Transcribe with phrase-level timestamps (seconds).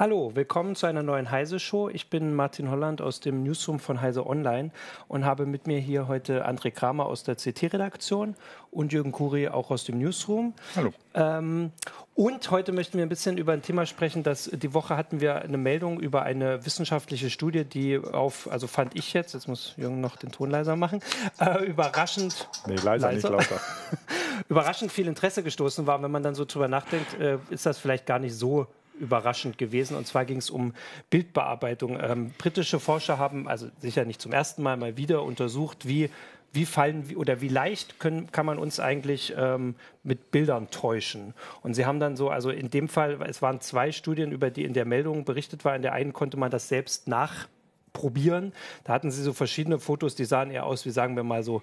[0.00, 1.90] Hallo, willkommen zu einer neuen Heise-Show.
[1.90, 4.70] Ich bin Martin Holland aus dem Newsroom von Heise Online
[5.08, 8.34] und habe mit mir hier heute André Kramer aus der CT-Redaktion
[8.70, 10.54] und Jürgen Kuri auch aus dem Newsroom.
[10.74, 10.94] Hallo.
[11.12, 11.72] Ähm,
[12.14, 15.42] und heute möchten wir ein bisschen über ein Thema sprechen, das die Woche hatten wir
[15.42, 20.00] eine Meldung über eine wissenschaftliche Studie, die auf, also fand ich jetzt, jetzt muss Jürgen
[20.00, 21.00] noch den Ton leiser machen,
[21.40, 22.48] äh, überraschend.
[22.66, 23.12] Nee, leiser, leiser.
[23.12, 23.60] nicht lauter.
[24.48, 26.02] überraschend viel Interesse gestoßen war.
[26.02, 28.66] Wenn man dann so drüber nachdenkt, äh, ist das vielleicht gar nicht so
[29.00, 29.96] überraschend gewesen.
[29.96, 30.74] Und zwar ging es um
[31.10, 31.98] Bildbearbeitung.
[32.00, 36.10] Ähm, britische Forscher haben, also sicher nicht zum ersten Mal, mal wieder untersucht, wie
[36.52, 41.34] wie fallen oder wie leicht können, kann man uns eigentlich ähm, mit Bildern täuschen?
[41.62, 44.64] Und sie haben dann so, also in dem Fall, es waren zwei Studien, über die
[44.64, 45.76] in der Meldung berichtet war.
[45.76, 48.52] In der einen konnte man das selbst nachprobieren.
[48.84, 51.62] Da hatten sie so verschiedene Fotos, die sahen eher aus wie, sagen wir mal, so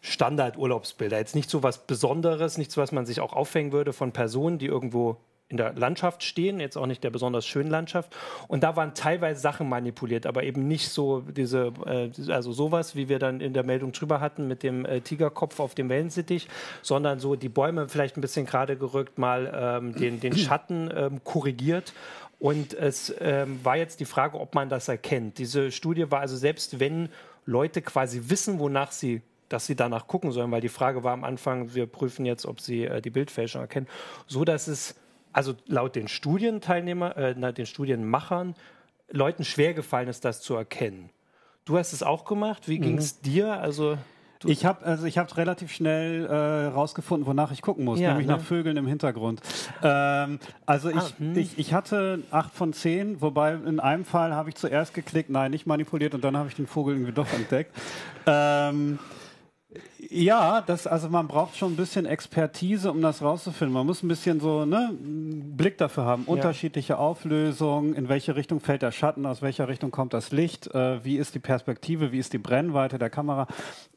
[0.00, 1.18] Standard-Urlaubsbilder.
[1.18, 4.66] Jetzt nicht so was Besonderes, nichts, was man sich auch aufhängen würde von Personen, die
[4.66, 5.16] irgendwo
[5.50, 8.16] in der Landschaft stehen, jetzt auch nicht der besonders schönen Landschaft.
[8.46, 13.08] Und da waren teilweise Sachen manipuliert, aber eben nicht so diese, äh, also sowas, wie
[13.08, 16.48] wir dann in der Meldung drüber hatten mit dem äh, Tigerkopf auf dem Wellensittich,
[16.82, 21.24] sondern so die Bäume vielleicht ein bisschen gerade gerückt, mal ähm, den, den Schatten ähm,
[21.24, 21.92] korrigiert.
[22.38, 25.38] Und es ähm, war jetzt die Frage, ob man das erkennt.
[25.38, 27.08] Diese Studie war also selbst, wenn
[27.44, 31.24] Leute quasi wissen, wonach sie dass sie danach gucken sollen, weil die Frage war am
[31.24, 33.88] Anfang, wir prüfen jetzt, ob sie äh, die Bildfälschung erkennen,
[34.28, 34.94] so dass es
[35.32, 38.54] also laut den Studienteilnehmer, äh, den Studienmachern,
[39.10, 41.10] Leuten schwer gefallen ist, das zu erkennen.
[41.64, 42.68] Du hast es auch gemacht.
[42.68, 42.82] Wie mhm.
[42.82, 43.60] ging es dir?
[43.60, 43.98] Also
[44.44, 48.26] ich habe also ich habe relativ schnell äh, rausgefunden, wonach ich gucken muss, ja, nämlich
[48.26, 48.34] ne?
[48.34, 49.42] nach Vögeln im Hintergrund.
[49.82, 51.36] Ähm, also ich, ah, hm.
[51.36, 55.50] ich, ich hatte acht von zehn, wobei in einem Fall habe ich zuerst geklickt, nein,
[55.50, 57.76] nicht manipuliert und dann habe ich den Vogel irgendwie doch entdeckt.
[58.26, 58.98] Ähm,
[60.08, 63.72] ja, das, also man braucht schon ein bisschen Expertise, um das rauszufinden.
[63.72, 66.24] Man muss ein bisschen so ne, Blick dafür haben.
[66.26, 66.32] Ja.
[66.32, 71.04] Unterschiedliche Auflösungen, in welche Richtung fällt der Schatten, aus welcher Richtung kommt das Licht, äh,
[71.04, 73.46] wie ist die Perspektive, wie ist die Brennweite der Kamera.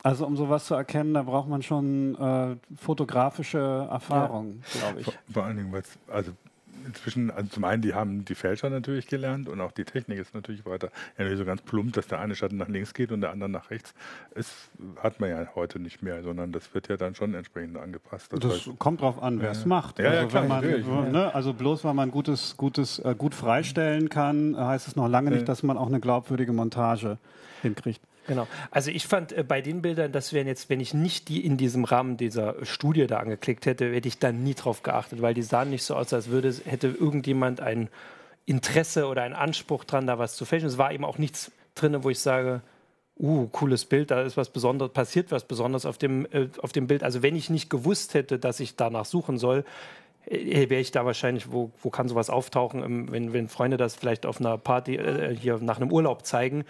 [0.04, 4.80] Also um sowas zu erkennen, da braucht man schon äh, fotografische Erfahrung, ja.
[4.82, 5.06] glaube ich.
[5.06, 6.32] Vor, vor allen Dingen, also
[6.86, 10.34] inzwischen, also zum einen, die haben die Fälscher natürlich gelernt und auch die Technik ist
[10.34, 10.90] natürlich weiter.
[11.18, 13.50] Ja, nicht so ganz plump, dass der eine Schatten nach links geht und der andere
[13.50, 13.94] nach rechts.
[14.36, 14.70] Das
[15.02, 18.32] hat man ja heute nicht mehr, sondern das wird ja dann schon entsprechend angepasst.
[18.32, 20.00] Das, das heißt, kommt drauf an, wer es macht.
[20.00, 24.10] Ja, also, ja, klar, man, ne, also bloß weil man gutes, gutes, äh, gut freistellen
[24.10, 27.18] kann, heißt es noch lange nicht, dass man auch eine glaubwürdige Montage
[27.62, 28.02] hinkriegt.
[28.28, 28.48] Genau.
[28.72, 31.58] Also ich fand äh, bei den Bildern, das wären jetzt, wenn ich nicht die in
[31.58, 35.42] diesem Rahmen dieser Studie da angeklickt hätte, hätte ich da nie drauf geachtet, weil die
[35.42, 37.90] sahen nicht so aus, als würde hätte irgendjemand ein
[38.46, 40.68] Interesse oder einen Anspruch dran, da was zu fälschen.
[40.68, 42.62] Es war eben auch nichts drin, wo ich sage,
[43.20, 46.88] uh, cooles Bild, da ist was Besonderes, passiert was Besonderes auf dem, äh, auf dem
[46.88, 47.04] Bild.
[47.04, 49.66] Also wenn ich nicht gewusst hätte, dass ich danach suchen soll,
[50.26, 53.96] äh, wäre ich da wahrscheinlich, wo, wo kann sowas auftauchen, ähm, wenn, wenn Freunde das
[53.96, 56.66] vielleicht auf einer Party äh, hier nach einem Urlaub zeigen,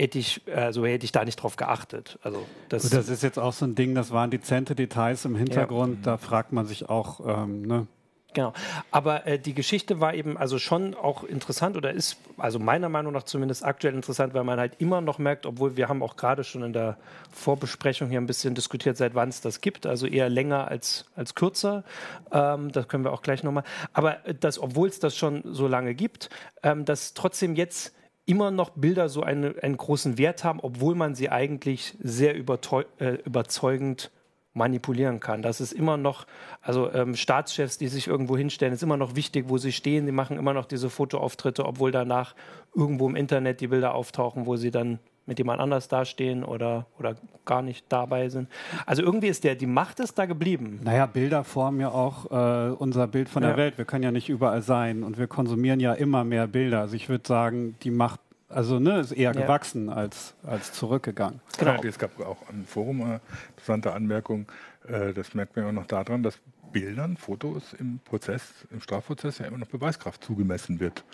[0.00, 2.18] hätte ich, also hätte ich da nicht drauf geachtet.
[2.22, 6.06] Also das, das ist jetzt auch so ein Ding, das waren dezente Details im Hintergrund,
[6.06, 6.12] ja.
[6.12, 7.86] da fragt man sich auch, ähm, ne?
[8.32, 8.52] Genau.
[8.92, 13.12] Aber äh, die Geschichte war eben also schon auch interessant oder ist, also meiner Meinung
[13.12, 16.44] nach zumindest aktuell interessant, weil man halt immer noch merkt, obwohl wir haben auch gerade
[16.44, 16.96] schon in der
[17.32, 21.34] Vorbesprechung hier ein bisschen diskutiert, seit wann es das gibt, also eher länger als, als
[21.34, 21.82] kürzer.
[22.30, 23.64] Ähm, das können wir auch gleich nochmal.
[23.94, 26.30] Aber äh, das, obwohl es das schon so lange gibt,
[26.62, 27.96] ähm, dass trotzdem jetzt
[28.30, 33.14] immer noch Bilder so eine, einen großen Wert haben, obwohl man sie eigentlich sehr äh,
[33.24, 34.12] überzeugend
[34.52, 35.42] manipulieren kann.
[35.42, 36.26] Das ist immer noch,
[36.60, 40.06] also ähm, Staatschefs, die sich irgendwo hinstellen, ist immer noch wichtig, wo sie stehen.
[40.06, 42.36] Die machen immer noch diese Fotoauftritte, obwohl danach
[42.74, 47.14] irgendwo im Internet die Bilder auftauchen, wo sie dann mit jemand anders dastehen oder, oder
[47.44, 48.48] gar nicht dabei sind.
[48.86, 50.80] Also irgendwie ist der, die Macht ist da geblieben.
[50.82, 53.50] Naja, Bilder formen ja auch äh, unser Bild von ja.
[53.50, 53.78] der Welt.
[53.78, 56.80] Wir können ja nicht überall sein und wir konsumieren ja immer mehr Bilder.
[56.80, 59.42] Also ich würde sagen, die Macht also ne, ist eher ja.
[59.42, 61.40] gewachsen als, als zurückgegangen.
[61.56, 61.80] Genau.
[61.84, 63.20] Es gab auch ein Forum eine
[63.50, 64.46] interessante Anmerkung.
[64.88, 66.40] Äh, das merkt man ja auch noch daran, dass
[66.72, 71.04] Bildern, Fotos im Prozess, im Strafprozess ja immer noch Beweiskraft zugemessen wird.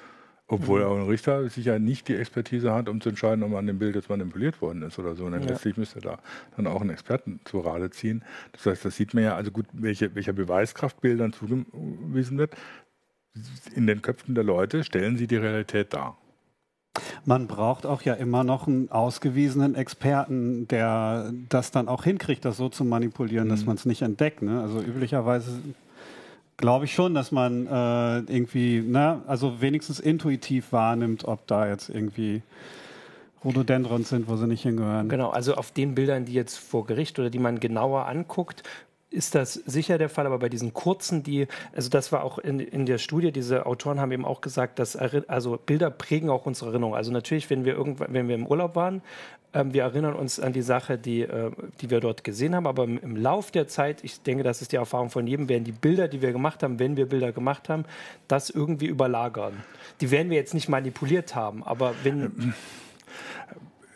[0.48, 0.86] Obwohl mhm.
[0.86, 3.96] auch ein Richter sicher nicht die Expertise hat, um zu entscheiden, ob an dem Bild
[3.96, 5.24] jetzt manipuliert worden ist oder so.
[5.24, 5.48] Und dann ja.
[5.48, 6.18] letztlich müsste da
[6.56, 8.24] dann auch einen Experten zur Rade ziehen.
[8.52, 12.54] Das heißt, das sieht man ja, also gut, welche, welcher Beweiskraft Bildern zugewiesen wird.
[13.74, 16.16] In den Köpfen der Leute stellen sie die Realität dar.
[17.24, 22.56] Man braucht auch ja immer noch einen ausgewiesenen Experten, der das dann auch hinkriegt, das
[22.56, 23.50] so zu manipulieren, mhm.
[23.50, 24.42] dass man es nicht entdeckt.
[24.42, 24.60] Ne?
[24.60, 25.50] Also üblicherweise
[26.56, 31.88] glaube ich schon, dass man äh, irgendwie, ne, also wenigstens intuitiv wahrnimmt, ob da jetzt
[31.88, 32.42] irgendwie
[33.44, 35.08] Rhododendrons sind, wo sie nicht hingehören.
[35.08, 38.62] Genau, also auf den Bildern, die jetzt vor Gericht oder die man genauer anguckt,
[39.16, 42.60] ist das sicher der Fall, aber bei diesen kurzen, die, also das war auch in,
[42.60, 46.70] in der Studie, diese Autoren haben eben auch gesagt, dass also Bilder prägen auch unsere
[46.70, 46.94] Erinnerung.
[46.94, 49.02] Also natürlich, wenn wir irgendwann, wenn wir im Urlaub waren,
[49.54, 52.84] ähm, wir erinnern uns an die Sache, die, äh, die wir dort gesehen haben, aber
[52.84, 55.72] im, im Lauf der Zeit, ich denke, das ist die Erfahrung von jedem, werden die
[55.72, 57.84] Bilder, die wir gemacht haben, wenn wir Bilder gemacht haben,
[58.28, 59.64] das irgendwie überlagern.
[60.00, 62.54] Die werden wir jetzt nicht manipuliert haben, aber wenn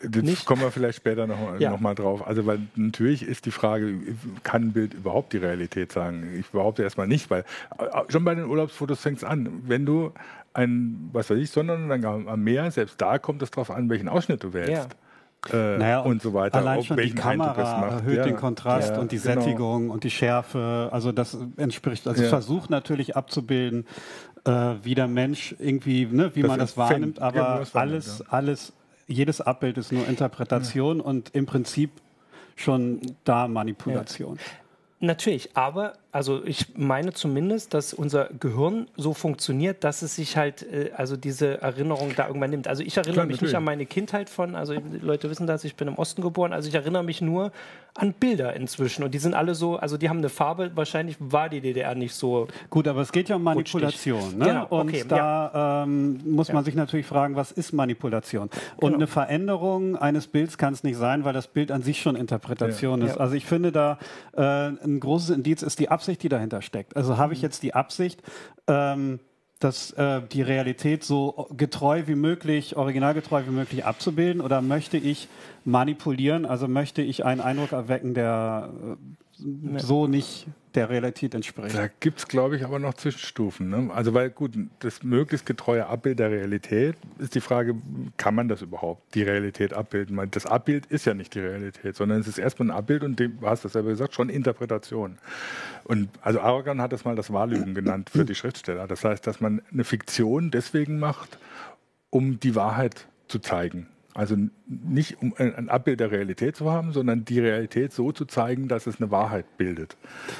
[0.00, 0.46] das nicht?
[0.46, 1.70] kommen wir vielleicht später noch, ja.
[1.70, 2.26] noch mal drauf.
[2.26, 3.94] Also, weil natürlich ist die Frage,
[4.42, 6.28] kann ein Bild überhaupt die Realität sagen?
[6.38, 7.44] Ich behaupte erstmal nicht, weil
[7.78, 9.62] äh, schon bei den Urlaubsfotos fängt es an.
[9.66, 10.12] Wenn du
[10.54, 14.42] ein, was weiß ich, Sonnenuntergang am Meer, selbst da kommt es darauf an, welchen Ausschnitt
[14.42, 14.70] du wählst.
[14.70, 14.86] Ja.
[15.52, 16.58] Äh, naja, und, und, so weiter.
[16.58, 19.40] Allein schon die Kamera erhöht ja, den Kontrast ja, und die genau.
[19.40, 20.90] Sättigung und die Schärfe.
[20.92, 22.28] Also das entspricht, also ja.
[22.28, 23.86] versucht natürlich abzubilden,
[24.44, 24.50] äh,
[24.82, 28.72] wie der Mensch irgendwie, ne, wie das man das wahrnimmt, aber alles, alles
[29.10, 31.04] jedes Abbild ist nur Interpretation ja.
[31.04, 31.90] und im Prinzip
[32.56, 34.36] schon da Manipulation.
[34.36, 34.42] Ja.
[35.00, 40.62] Natürlich, aber also ich meine zumindest, dass unser Gehirn so funktioniert, dass es sich halt,
[40.62, 42.66] äh, also diese Erinnerung da irgendwann nimmt.
[42.66, 43.52] Also ich erinnere Klar, mich natürlich.
[43.52, 46.52] nicht an meine Kindheit von, also die Leute wissen das, ich bin im Osten geboren,
[46.52, 47.52] also ich erinnere mich nur
[47.94, 51.48] an Bilder inzwischen und die sind alle so, also die haben eine Farbe, wahrscheinlich war
[51.48, 52.48] die DDR nicht so.
[52.70, 54.38] Gut, aber es geht ja um Manipulation.
[54.38, 54.44] Ne?
[54.46, 55.82] Genau, und okay, da ja.
[55.84, 56.62] ähm, muss man ja.
[56.64, 58.48] sich natürlich fragen, was ist Manipulation?
[58.76, 58.96] Und genau.
[58.96, 63.00] eine Veränderung eines Bilds kann es nicht sein, weil das Bild an sich schon Interpretation
[63.00, 63.08] ja.
[63.08, 63.18] ist.
[63.18, 63.98] Also ich finde da
[64.36, 66.96] äh, ein großes Indiz ist die Ab Absicht, die dahinter steckt.
[66.96, 67.44] Also habe ich mhm.
[67.44, 68.22] jetzt die Absicht,
[68.66, 69.20] ähm,
[69.58, 75.28] dass äh, die Realität so getreu wie möglich, originalgetreu wie möglich abzubilden oder möchte ich
[75.66, 78.96] manipulieren, also möchte ich einen Eindruck erwecken, der äh,
[79.76, 81.76] so nicht der Realität entspricht.
[81.76, 83.68] Da gibt es, glaube ich, aber noch Zwischenstufen.
[83.68, 83.90] Ne?
[83.92, 87.74] Also, weil gut, das möglichst getreue Abbild der Realität ist die Frage,
[88.16, 90.16] kann man das überhaupt, die Realität abbilden?
[90.16, 93.18] Weil das Abbild ist ja nicht die Realität, sondern es ist erstmal ein Abbild und
[93.18, 95.18] du hast das selber gesagt, schon Interpretation.
[95.84, 98.86] Und also Aragon hat das mal das Wahllügen genannt für die Schriftsteller.
[98.86, 101.38] Das heißt, dass man eine Fiktion deswegen macht,
[102.10, 103.88] um die Wahrheit zu zeigen.
[104.12, 104.36] Also
[104.66, 108.88] nicht um ein Abbild der Realität zu haben, sondern die Realität so zu zeigen, dass
[108.88, 109.96] es eine Wahrheit bildet.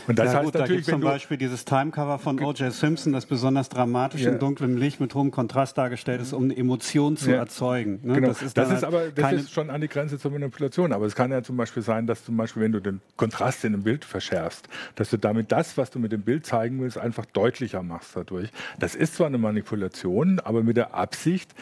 [0.08, 2.72] Und das ja, heißt gut, natürlich, da zum Beispiel dieses Timecover von O.J.
[2.72, 4.31] Simpson, das besonders dramatisch ja.
[4.31, 7.37] in dunklem Licht mit hohem Kontrast dargestellt ist, um eine Emotion zu ja.
[7.37, 8.00] erzeugen.
[8.02, 8.14] Ne?
[8.14, 8.28] Genau.
[8.28, 10.93] Das ist, das ist aber das ist schon an die Grenze zur Manipulation.
[10.93, 13.75] Aber es kann ja zum Beispiel sein, dass zum Beispiel, wenn du den Kontrast in
[13.75, 17.25] einem Bild verschärfst, dass du damit das, was du mit dem Bild zeigen willst, einfach
[17.25, 18.50] deutlicher machst dadurch.
[18.81, 21.55] Das ist zwar eine Manipulation, aber mit der Absicht,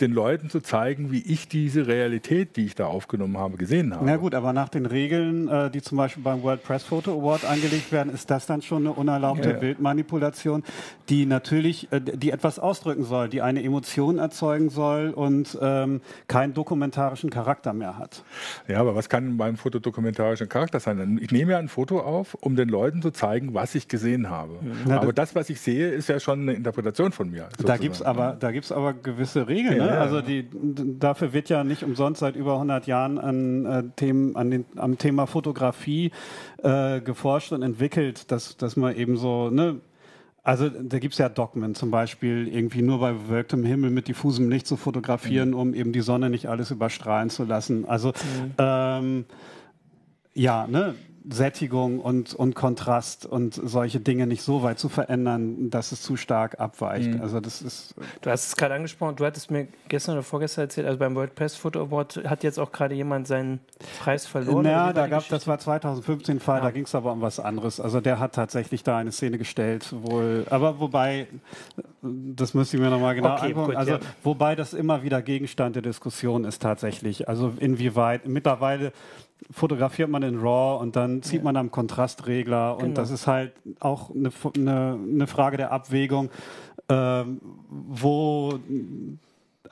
[0.00, 4.04] den Leuten zu zeigen, wie ich diese Realität, die ich da aufgenommen habe, gesehen habe.
[4.04, 7.44] Na gut, aber nach den Regeln, äh, die zum Beispiel beim World Press Photo Award
[7.44, 9.56] angelegt werden, ist das dann schon eine unerlaubte ja.
[9.56, 10.64] Bildmanipulation,
[11.08, 16.54] die natürlich, äh, die etwas ausdrücken soll, die eine Emotion erzeugen soll und ähm, keinen
[16.54, 18.24] dokumentarischen Charakter mehr hat.
[18.66, 21.20] Ja, aber was kann beim Foto dokumentarischen Charakter sein?
[21.22, 24.58] Ich nehme ja ein Foto auf, um den Leuten zu zeigen, was ich gesehen habe.
[24.86, 27.44] Na, aber das, was ich sehe, ist ja schon eine Interpretation von mir.
[27.50, 27.66] Sozusagen.
[27.68, 28.38] Da gibt es aber,
[28.76, 29.83] aber gewisse Regeln.
[29.86, 29.92] Ja.
[29.92, 29.98] Ne?
[29.98, 30.48] Also die,
[30.98, 34.98] dafür wird ja nicht umsonst seit über 100 Jahren an, äh, Themen, an den, am
[34.98, 36.10] Thema Fotografie
[36.62, 39.80] äh, geforscht und entwickelt, dass, dass man eben so, ne,
[40.42, 44.50] also da gibt es ja Dogmen, zum Beispiel irgendwie nur bei bewölktem Himmel mit diffusem
[44.50, 45.56] Licht zu fotografieren, mhm.
[45.56, 47.86] um eben die Sonne nicht alles überstrahlen zu lassen.
[47.86, 48.52] Also mhm.
[48.58, 49.24] ähm,
[50.34, 50.94] ja, ne,
[51.28, 56.16] Sättigung und, und Kontrast und solche Dinge nicht so weit zu verändern, dass es zu
[56.16, 57.14] stark abweicht.
[57.14, 57.22] Mhm.
[57.22, 57.94] Also das ist.
[58.20, 61.34] Du hast es gerade angesprochen, du hattest mir gestern oder vorgestern erzählt, also beim World
[61.34, 63.60] Press Photo Award hat jetzt auch gerade jemand seinen
[64.00, 64.66] Preis verloren.
[64.66, 66.64] Ja, da gab das war 2015 Fall, ja.
[66.64, 67.80] da ging es aber um was anderes.
[67.80, 71.26] Also der hat tatsächlich da eine Szene gestellt, wohl, aber wobei,
[72.02, 73.66] das müsste ich mir nochmal genau okay, angucken.
[73.68, 74.00] Gut, also ja.
[74.22, 77.30] wobei das immer wieder Gegenstand der Diskussion ist tatsächlich.
[77.30, 78.92] Also inwieweit mittlerweile
[79.50, 81.44] fotografiert man in RAW und dann zieht ja.
[81.44, 82.94] man am Kontrastregler und genau.
[82.94, 86.30] das ist halt auch eine, eine, eine Frage der Abwägung,
[86.88, 87.24] äh,
[87.70, 88.58] wo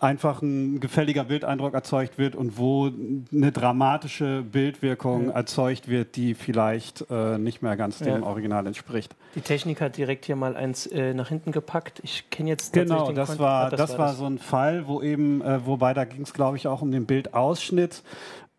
[0.02, 2.90] einfach ein gefälliger Bildeindruck erzeugt wird und wo
[3.32, 5.32] eine dramatische Bildwirkung ja.
[5.32, 8.26] erzeugt wird, die vielleicht äh, nicht mehr ganz dem ja.
[8.26, 9.14] Original entspricht.
[9.36, 12.00] Die Technik hat direkt hier mal eins äh, nach hinten gepackt.
[12.02, 14.18] Ich kenne jetzt genau, das war, ah, das, das war das.
[14.18, 17.06] so ein Fall, wo eben, äh, wobei da ging es glaube ich auch um den
[17.06, 18.02] Bildausschnitt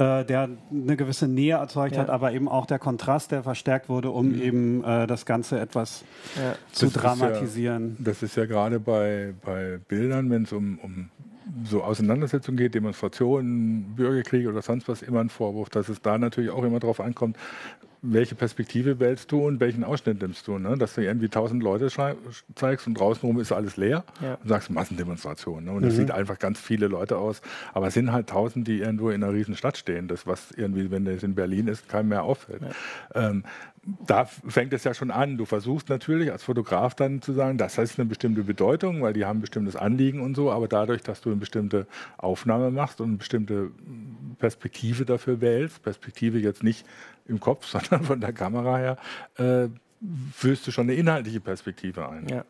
[0.03, 2.01] äh, der eine gewisse Nähe erzeugt ja.
[2.01, 4.41] hat, aber eben auch der Kontrast, der verstärkt wurde, um mhm.
[4.41, 6.03] eben äh, das Ganze etwas
[6.35, 6.55] ja.
[6.71, 7.93] zu das dramatisieren.
[7.93, 11.09] Ist ja, das ist ja gerade bei, bei Bildern, wenn es um, um
[11.65, 16.49] so Auseinandersetzungen geht, Demonstrationen, Bürgerkriege oder sonst was, immer ein Vorwurf, dass es da natürlich
[16.49, 17.37] auch immer darauf ankommt,
[18.05, 20.59] welche Perspektive wählst du und welchen Ausschnitt nimmst du.
[20.59, 20.77] Ne?
[20.77, 21.87] Dass du irgendwie tausend Leute
[22.53, 24.37] zeigst und draußenrum ist alles leer ja.
[24.43, 25.63] und sagst Massendemonstration.
[25.63, 25.71] Ne?
[25.71, 25.97] Und es mhm.
[25.99, 27.41] sieht einfach ganz viele Leute aus.
[27.73, 30.09] Aber es sind halt tausend, die irgendwo in einer riesen Stadt stehen.
[30.09, 32.61] Das, was irgendwie, wenn das in Berlin ist, keinem mehr auffällt.
[32.61, 33.29] Ja.
[33.29, 33.45] Ähm,
[34.05, 35.37] da fängt es ja schon an.
[35.37, 39.25] Du versuchst natürlich als Fotograf dann zu sagen, das heißt eine bestimmte Bedeutung, weil die
[39.25, 43.09] haben ein bestimmtes Anliegen und so, aber dadurch, dass du eine bestimmte Aufnahme machst und
[43.09, 43.71] eine bestimmte
[44.33, 46.85] Perspektive dafür wählst, Perspektive jetzt nicht
[47.27, 48.97] im Kopf, sondern von der Kamera her,
[49.37, 49.69] äh,
[50.33, 52.27] führst du schon eine inhaltliche Perspektive ein.
[52.27, 52.43] Ja,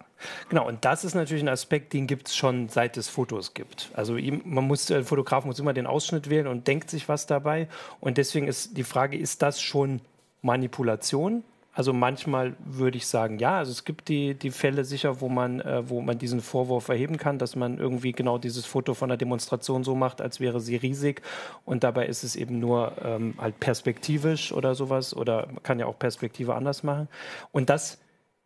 [0.50, 0.68] genau.
[0.68, 3.92] Und das ist natürlich ein Aspekt, den gibt es schon seit es Fotos gibt.
[3.94, 7.68] Also man muss, der Fotograf muss immer den Ausschnitt wählen und denkt sich was dabei.
[8.00, 10.02] Und deswegen ist die Frage, ist das schon
[10.42, 11.44] Manipulation?
[11.74, 13.58] Also manchmal würde ich sagen, ja.
[13.58, 17.18] Also es gibt die, die Fälle sicher, wo man, äh, wo man diesen Vorwurf erheben
[17.18, 20.76] kann, dass man irgendwie genau dieses Foto von der Demonstration so macht, als wäre sie
[20.76, 21.22] riesig.
[21.66, 25.16] Und dabei ist es eben nur ähm, halt perspektivisch oder sowas.
[25.16, 27.08] Oder man kann ja auch Perspektive anders machen.
[27.52, 27.98] Und das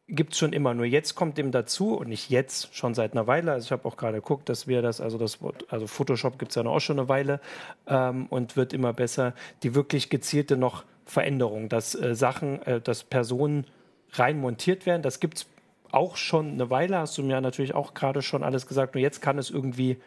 [0.08, 0.74] gibt es schon immer.
[0.74, 3.52] Nur jetzt kommt dem dazu, und nicht jetzt, schon seit einer Weile.
[3.52, 6.52] Also ich habe auch gerade geguckt, dass wir das, also das Wort, also Photoshop gibt
[6.52, 7.42] es ja auch schon eine Weile
[7.88, 13.04] ähm, und wird immer besser, die wirklich gezielte noch Veränderung, dass äh, Sachen, äh, dass
[13.04, 13.66] Personen
[14.14, 15.02] rein montiert werden.
[15.02, 15.46] Das gibt es
[15.92, 18.96] auch schon eine Weile, hast du mir natürlich auch gerade schon alles gesagt.
[18.96, 19.98] Nur jetzt kann es irgendwie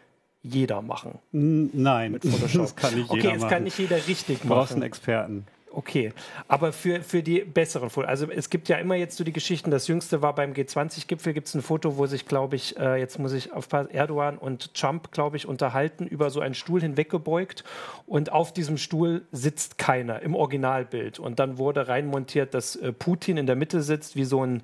[0.43, 1.19] jeder machen.
[1.31, 2.61] Nein, mit Photoshop.
[2.61, 4.49] das kann nicht jeder okay, es kann nicht jeder richtig machen.
[4.49, 5.45] Du brauchst einen Experten.
[5.73, 6.11] Okay,
[6.49, 8.09] aber für, für die besseren Fotos.
[8.09, 11.47] Also es gibt ja immer jetzt so die Geschichten, das jüngste war beim G20-Gipfel, gibt
[11.47, 15.11] es ein Foto, wo sich, glaube ich, äh, jetzt muss ich auf Erdogan und Trump,
[15.11, 17.63] glaube ich, unterhalten, über so einen Stuhl hinweggebeugt
[18.05, 21.19] und auf diesem Stuhl sitzt keiner im Originalbild.
[21.19, 24.63] Und dann wurde reinmontiert, dass äh, Putin in der Mitte sitzt, wie so ein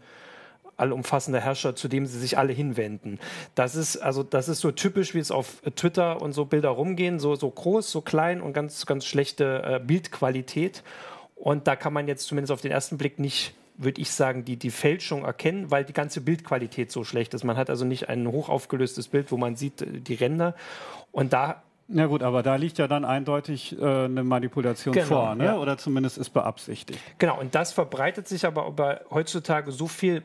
[0.78, 3.20] allumfassender Herrscher, zu dem sie sich alle hinwenden.
[3.56, 7.20] Das ist also das ist so typisch, wie es auf Twitter und so Bilder rumgehen,
[7.20, 10.84] so so groß, so klein und ganz ganz schlechte äh, Bildqualität.
[11.36, 14.58] Und da kann man jetzt zumindest auf den ersten Blick nicht würde ich sagen, die,
[14.58, 17.44] die Fälschung erkennen, weil die ganze Bildqualität so schlecht ist.
[17.44, 20.56] Man hat also nicht ein hochaufgelöstes Bild, wo man sieht äh, die Ränder.
[21.12, 25.36] Und da ja gut, aber da liegt ja dann eindeutig äh, eine Manipulation genau, vor,
[25.36, 25.46] ne?
[25.46, 25.58] Ja.
[25.58, 27.00] oder zumindest ist beabsichtigt.
[27.18, 28.76] Genau, und das verbreitet sich aber
[29.10, 30.22] heutzutage so viel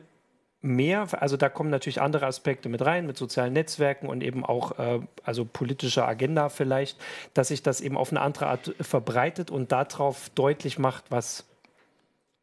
[0.63, 4.79] mehr, also da kommen natürlich andere Aspekte mit rein, mit sozialen Netzwerken und eben auch
[4.79, 6.97] äh, also politischer Agenda vielleicht,
[7.33, 11.45] dass sich das eben auf eine andere Art verbreitet und darauf deutlich macht, was,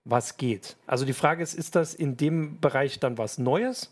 [0.04, 0.76] was geht.
[0.86, 3.90] Also die Frage ist, ist das in dem Bereich dann was Neues?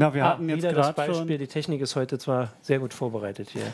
[0.00, 1.14] Na, wir ah, hatten jetzt gerade das Beispiel.
[1.14, 3.64] Schon die Technik ist heute zwar sehr gut vorbereitet hier.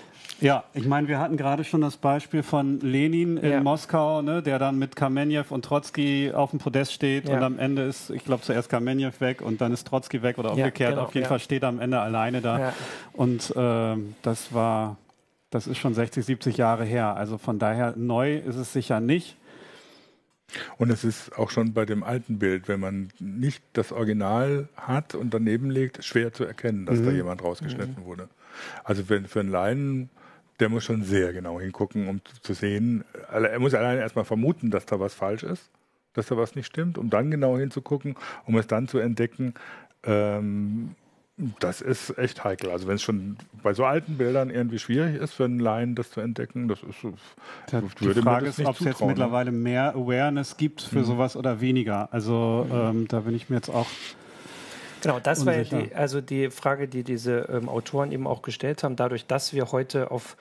[0.41, 3.61] Ja, ich meine, wir hatten gerade schon das Beispiel von Lenin in ja.
[3.61, 7.37] Moskau, ne, der dann mit Kamenjew und Trotzki auf dem Podest steht ja.
[7.37, 10.51] und am Ende ist, ich glaube, zuerst Kamenjew weg und dann ist Trotzki weg oder
[10.51, 10.95] umgekehrt.
[10.95, 12.73] Genau, auf jeden Fall steht er am Ende alleine da.
[13.13, 14.97] Und äh, das war,
[15.51, 17.15] das ist schon 60, 70 Jahre her.
[17.15, 19.37] Also von daher neu ist es sicher nicht.
[20.79, 25.15] Und es ist auch schon bei dem alten Bild, wenn man nicht das Original hat
[25.15, 27.07] und daneben legt, schwer zu erkennen, dass mhm.
[27.07, 28.07] da jemand rausgeschnitten mhm.
[28.07, 28.29] wurde.
[28.85, 30.11] Also für, für einen Laien,
[30.61, 33.05] der muss schon sehr genau hingucken, um zu sehen.
[33.31, 35.71] Er muss alleine erstmal vermuten, dass da was falsch ist,
[36.15, 39.55] dass da was nicht stimmt, um dann genau hinzugucken, um es dann zu entdecken.
[40.05, 40.95] Ähm,
[41.61, 42.71] das ist echt heikel.
[42.71, 46.11] Also wenn es schon bei so alten Bildern irgendwie schwierig ist für einen Laien, das
[46.11, 47.13] zu entdecken, das ist so.
[47.71, 51.05] Ja, die Frage ist, ob es jetzt mittlerweile mehr Awareness gibt für mhm.
[51.05, 52.09] sowas oder weniger.
[52.11, 52.75] Also mhm.
[52.75, 53.87] ähm, da bin ich mir jetzt auch.
[55.03, 55.73] Genau, das unsicher.
[55.73, 58.97] war ja die, also die Frage, die diese ähm, Autoren eben auch gestellt haben.
[58.97, 60.39] Dadurch, dass wir heute auf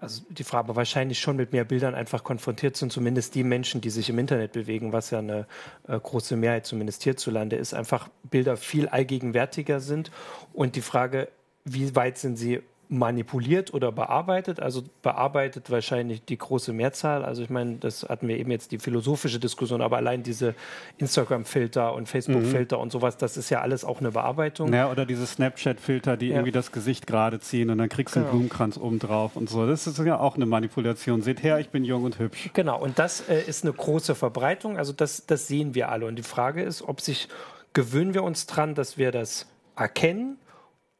[0.00, 3.80] also die Frage, aber wahrscheinlich schon mit mehr Bildern einfach konfrontiert sind, zumindest die Menschen,
[3.80, 5.46] die sich im Internet bewegen, was ja eine
[5.88, 10.10] äh, große Mehrheit zumindest hierzulande ist, einfach Bilder viel allgegenwärtiger sind.
[10.54, 11.28] Und die Frage,
[11.64, 14.60] wie weit sind sie manipuliert oder bearbeitet.
[14.60, 17.24] Also bearbeitet wahrscheinlich die große Mehrzahl.
[17.24, 20.56] Also ich meine, das hatten wir eben jetzt die philosophische Diskussion, aber allein diese
[20.98, 22.82] Instagram-Filter und Facebook-Filter mhm.
[22.82, 24.72] und sowas, das ist ja alles auch eine Bearbeitung.
[24.74, 26.34] Ja, oder diese Snapchat-Filter, die ja.
[26.34, 28.38] irgendwie das Gesicht gerade ziehen und dann kriegst du einen genau.
[28.38, 29.66] Blumenkranz oben drauf und so.
[29.68, 31.22] Das ist ja auch eine Manipulation.
[31.22, 32.50] Seht her, ich bin jung und hübsch.
[32.54, 34.78] Genau, und das äh, ist eine große Verbreitung.
[34.78, 36.06] Also das, das sehen wir alle.
[36.06, 37.28] Und die Frage ist, ob sich
[37.72, 40.38] gewöhnen wir uns dran, dass wir das erkennen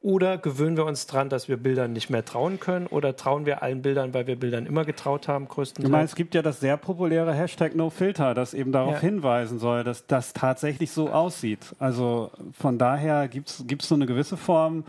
[0.03, 2.87] oder gewöhnen wir uns daran, dass wir Bildern nicht mehr trauen können?
[2.87, 5.89] Oder trauen wir allen Bildern, weil wir Bildern immer getraut haben, größtenteils?
[5.89, 9.01] Ich meine, es gibt ja das sehr populäre Hashtag NoFilter, das eben darauf ja.
[9.01, 11.75] hinweisen soll, dass das tatsächlich so aussieht.
[11.79, 14.85] Also von daher gibt es so eine gewisse Form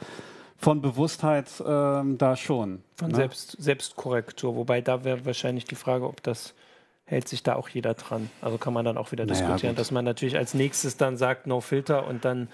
[0.58, 2.82] von Bewusstheit ähm, da schon.
[2.96, 3.16] Von ne?
[3.16, 4.56] Selbst, Selbstkorrektur.
[4.56, 6.54] Wobei da wäre wahrscheinlich die Frage, ob das
[7.04, 8.30] hält sich da auch jeder dran.
[8.42, 9.80] Also kann man dann auch wieder naja, diskutieren, gut.
[9.80, 12.48] dass man natürlich als nächstes dann sagt No Filter und dann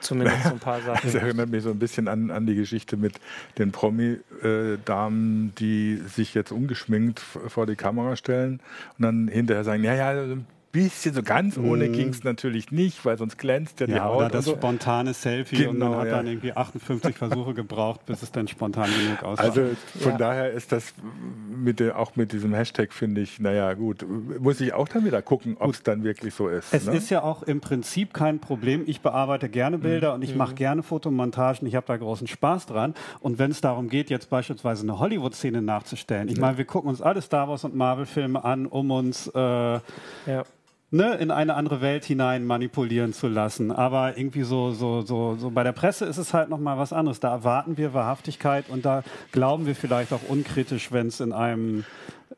[0.00, 1.00] Zumindest so ein paar Sachen.
[1.04, 3.14] Das erinnert mich so ein bisschen an, an die Geschichte mit
[3.58, 8.60] den Promi-Damen, die sich jetzt ungeschminkt vor die Kamera stellen
[8.98, 10.14] und dann hinterher sagen, ja, ja,
[10.72, 11.92] bisschen, so ganz ohne mm.
[11.92, 14.16] ging es natürlich nicht, weil sonst glänzt ja die ja, Haut.
[14.16, 14.54] Oder das so.
[14.54, 16.16] spontane Selfie genau, und man hat ja.
[16.16, 19.42] dann irgendwie 58 Versuche gebraucht, bis es dann spontan genug aussah.
[19.42, 20.18] Also von ja.
[20.18, 20.94] daher ist das
[21.54, 24.04] mit der, auch mit diesem Hashtag, finde ich, naja, gut,
[24.40, 26.72] muss ich auch dann wieder gucken, ob es dann wirklich so ist.
[26.72, 26.96] Es ne?
[26.96, 28.84] ist ja auch im Prinzip kein Problem.
[28.86, 30.14] Ich bearbeite gerne Bilder mhm.
[30.16, 30.56] und ich mache mhm.
[30.56, 31.68] gerne Fotomontagen.
[31.68, 32.94] Ich habe da großen Spaß dran.
[33.20, 37.02] Und wenn es darum geht, jetzt beispielsweise eine Hollywood-Szene nachzustellen, ich meine, wir gucken uns
[37.02, 40.44] alle Star Wars und Marvel-Filme an, um uns äh, ja
[40.92, 43.72] ne, in eine andere Welt hinein manipulieren zu lassen.
[43.72, 47.18] Aber irgendwie so, so, so, so bei der Presse ist es halt nochmal was anderes.
[47.18, 51.84] Da erwarten wir Wahrhaftigkeit und da glauben wir vielleicht auch unkritisch, wenn es in einem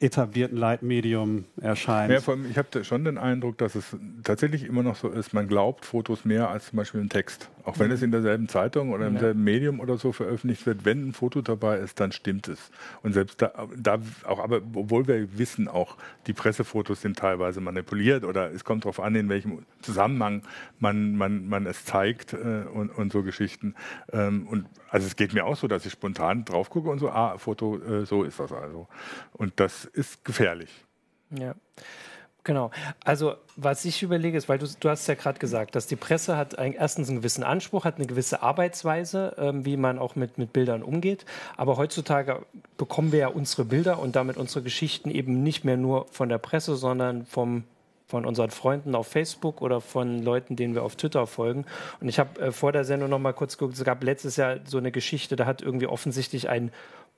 [0.01, 2.13] etablierten Leitmedium erscheint.
[2.13, 5.35] Ja, vor allem, ich habe schon den Eindruck, dass es tatsächlich immer noch so ist,
[5.35, 7.49] man glaubt Fotos mehr als zum Beispiel ein Text.
[7.65, 9.21] Auch wenn es in derselben Zeitung oder im ja.
[9.21, 12.71] selben Medium oder so veröffentlicht wird, wenn ein Foto dabei ist, dann stimmt es.
[13.03, 18.25] Und selbst da, da auch, aber obwohl wir wissen auch, die Pressefotos sind teilweise manipuliert
[18.25, 20.43] oder es kommt darauf an, in welchem Zusammenhang
[20.79, 23.75] man, man, man es zeigt äh, und, und so Geschichten.
[24.13, 27.09] Ähm, und also es geht mir auch so, dass ich spontan drauf gucke und so,
[27.11, 28.89] ah, Foto, äh, so ist das also.
[29.33, 30.85] Und das ist gefährlich.
[31.31, 31.55] Ja.
[32.45, 32.71] Genau.
[33.05, 36.37] Also was ich überlege ist, weil du, du hast ja gerade gesagt, dass die Presse
[36.37, 40.37] hat ein, erstens einen gewissen Anspruch, hat eine gewisse Arbeitsweise, ähm, wie man auch mit,
[40.37, 41.25] mit Bildern umgeht.
[41.57, 42.45] Aber heutzutage
[42.77, 46.39] bekommen wir ja unsere Bilder und damit unsere Geschichten eben nicht mehr nur von der
[46.39, 47.65] Presse, sondern vom
[48.07, 51.65] von unseren Freunden auf Facebook oder von Leuten, denen wir auf Twitter folgen.
[52.01, 54.59] Und ich habe äh, vor der Sendung noch mal kurz geguckt, es gab letztes Jahr
[54.67, 56.71] so eine Geschichte, da hat irgendwie offensichtlich ein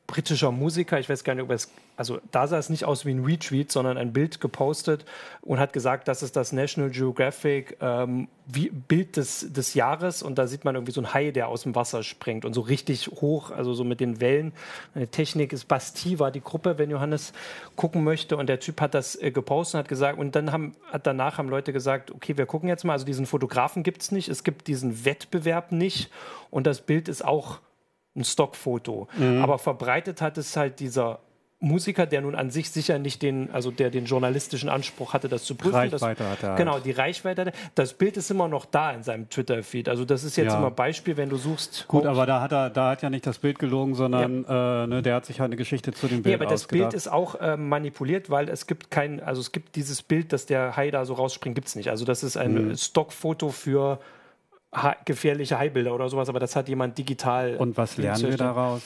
[0.06, 3.10] britischer Musiker, ich weiß gar nicht, ob es, also da sah es nicht aus wie
[3.10, 5.04] ein Retweet, sondern ein Bild gepostet
[5.42, 10.38] und hat gesagt, das ist das National Geographic ähm, wie, Bild des, des Jahres und
[10.38, 13.08] da sieht man irgendwie so ein Hai, der aus dem Wasser springt und so richtig
[13.08, 14.52] hoch, also so mit den Wellen.
[14.94, 17.32] Eine Technik ist Bastille war die Gruppe, wenn Johannes
[17.74, 20.76] gucken möchte und der Typ hat das äh, gepostet und hat gesagt und dann haben,
[20.92, 24.12] hat danach haben Leute gesagt, okay, wir gucken jetzt mal, also diesen Fotografen gibt es
[24.12, 26.10] nicht, es gibt diesen Wettbewerb nicht
[26.50, 27.58] und das Bild ist auch
[28.16, 29.08] ein Stockfoto.
[29.16, 29.42] Mhm.
[29.42, 31.20] Aber verbreitet hat es halt dieser
[31.58, 35.44] Musiker, der nun an sich sicher nicht den, also der den journalistischen Anspruch hatte, das
[35.44, 35.74] zu prüfen.
[35.74, 36.54] Reichweite das, hat er.
[36.56, 37.50] Genau, die Reichweite.
[37.74, 39.88] Das Bild ist immer noch da in seinem Twitter-Feed.
[39.88, 40.58] Also das ist jetzt ja.
[40.58, 41.86] immer Beispiel, wenn du suchst.
[41.88, 44.84] Gut, aber da hat er, da hat ja nicht das Bild gelogen, sondern ja.
[44.84, 46.92] äh, ne, der hat sich halt eine Geschichte zu dem Bild Ja, aber das Bild
[46.92, 50.76] ist auch äh, manipuliert, weil es gibt kein, also es gibt dieses Bild, dass der
[50.76, 51.88] Hai da so rausspringt, gibt es nicht.
[51.88, 52.76] Also das ist ein mhm.
[52.76, 53.98] Stockfoto für
[55.04, 57.56] gefährliche Haibilder oder sowas, aber das hat jemand digital.
[57.56, 58.82] Und was lernen wir daraus?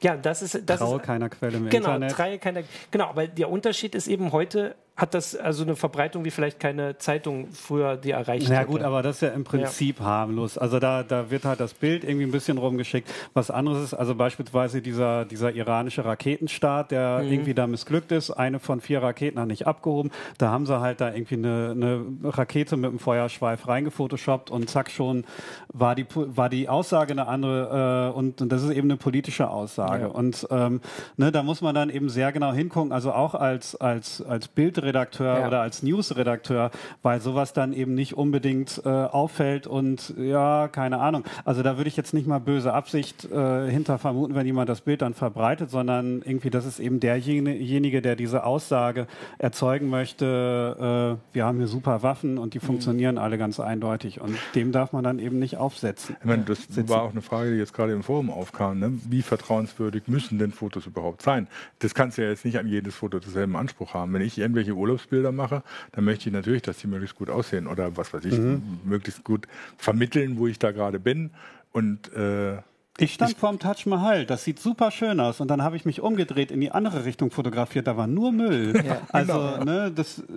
[0.00, 0.62] Ja, das ist.
[0.66, 2.12] Das Traue ist, keiner Quelle im genau, Internet.
[2.12, 6.32] Traue keiner, genau, aber der Unterschied ist eben heute hat das also eine Verbreitung, wie
[6.32, 8.52] vielleicht keine Zeitung früher die erreicht hat.
[8.52, 10.04] Ja gut, aber das ist ja im Prinzip ja.
[10.04, 10.58] harmlos.
[10.58, 13.08] Also da, da wird halt das Bild irgendwie ein bisschen rumgeschickt.
[13.32, 17.32] Was anderes ist, also beispielsweise dieser, dieser iranische Raketenstart, der mhm.
[17.32, 18.32] irgendwie da missglückt ist.
[18.32, 20.10] Eine von vier Raketen hat nicht abgehoben.
[20.36, 24.90] Da haben sie halt da irgendwie eine, eine Rakete mit einem Feuerschweif reingefotoshoppt und zack
[24.90, 25.24] schon
[25.72, 29.48] war die, war die Aussage eine andere äh, und, und das ist eben eine politische
[29.48, 30.06] Aussage.
[30.06, 30.08] Ja.
[30.08, 30.80] Und ähm,
[31.16, 32.90] ne, da muss man dann eben sehr genau hingucken.
[32.90, 35.46] Also auch als, als, als Bildredakteur Bildredakteur ja.
[35.46, 36.70] oder als Newsredakteur,
[37.02, 41.24] weil sowas dann eben nicht unbedingt äh, auffällt und ja, keine Ahnung.
[41.44, 44.80] Also da würde ich jetzt nicht mal böse Absicht äh, hinter vermuten, wenn jemand das
[44.80, 49.06] Bild dann verbreitet, sondern irgendwie, das ist eben derjenige, der diese Aussage
[49.38, 52.62] erzeugen möchte, äh, wir haben hier super Waffen und die mhm.
[52.62, 56.16] funktionieren alle ganz eindeutig und dem darf man dann eben nicht aufsetzen.
[56.20, 56.88] Ich meine, das Sitzen.
[56.88, 58.78] war auch eine Frage, die jetzt gerade im Forum aufkam.
[58.78, 58.92] Ne?
[59.08, 61.48] Wie vertrauenswürdig müssen denn Fotos überhaupt sein?
[61.80, 64.12] Das kannst du ja jetzt nicht an jedes Foto denselben Anspruch haben.
[64.12, 65.62] Wenn ich irgendwelche Urlaubsbilder mache,
[65.92, 68.80] dann möchte ich natürlich, dass die möglichst gut aussehen oder was weiß ich, mhm.
[68.84, 71.30] möglichst gut vermitteln, wo ich da gerade bin.
[71.72, 72.58] Und äh,
[73.00, 75.40] ich stand ich, vorm Taj Mahal, das sieht super schön aus.
[75.40, 78.74] Und dann habe ich mich umgedreht, in die andere Richtung fotografiert, da war nur Müll.
[78.84, 79.64] Ja, also, genau.
[79.64, 80.22] ne, das.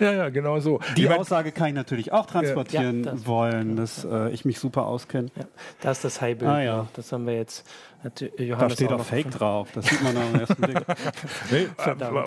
[0.00, 0.80] Ja, ja, genau so.
[0.96, 4.58] Die ich Aussage kann ich natürlich auch transportieren ja, das, wollen, dass äh, ich mich
[4.58, 5.30] super auskenne.
[5.36, 5.44] Ja,
[5.80, 6.50] da ist das High-Bild.
[6.50, 6.88] Ah, ja.
[6.94, 7.66] Das haben wir jetzt
[8.04, 10.80] da steht auch Fake drauf, das sieht man am ersten Blick.
[11.50, 11.68] nee,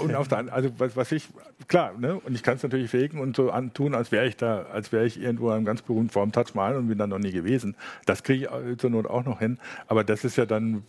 [0.04, 1.28] und auf der, also was, was ich,
[1.68, 4.64] klar, ne, und ich kann es natürlich faken und so tun, als wäre ich da,
[4.64, 7.32] als wäre ich irgendwo einem ganz berühmten Form Touch mal und bin dann noch nie
[7.32, 7.76] gewesen.
[8.06, 10.84] Das kriege ich zur Not auch noch hin, aber das ist ja dann,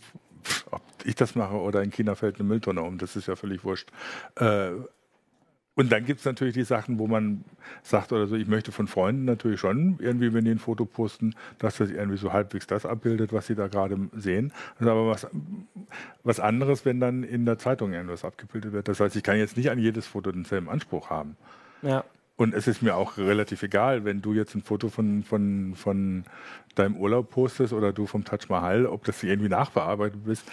[0.71, 3.63] ob ich das mache oder in China fällt eine Mülltonne um, das ist ja völlig
[3.63, 3.89] wurscht.
[4.35, 4.71] Äh,
[5.79, 7.45] und dann gibt es natürlich die Sachen, wo man
[7.83, 11.35] sagt oder so, ich möchte von Freunden natürlich schon irgendwie, wenn die ein Foto posten,
[11.57, 14.51] dass das irgendwie so halbwegs das abbildet, was sie da gerade sehen.
[14.73, 15.27] Das ist aber was,
[16.25, 18.89] was anderes, wenn dann in der Zeitung irgendwas abgebildet wird.
[18.89, 21.37] Das heißt, ich kann jetzt nicht an jedes Foto denselben Anspruch haben.
[21.81, 22.03] Ja.
[22.35, 26.25] Und es ist mir auch relativ egal, wenn du jetzt ein Foto von, von, von
[26.75, 30.43] deinem Urlaub postest oder du vom Taj Mahal, ob das irgendwie nachbearbeitet bist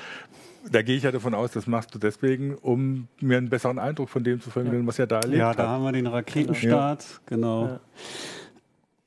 [0.70, 4.08] da gehe ich ja davon aus, das machst du deswegen, um mir einen besseren Eindruck
[4.08, 4.86] von dem zu vermitteln, ja.
[4.86, 5.68] was er da erlebt Ja, da hat.
[5.68, 7.66] haben wir den Raketenstart, genau.
[7.66, 7.80] Ja.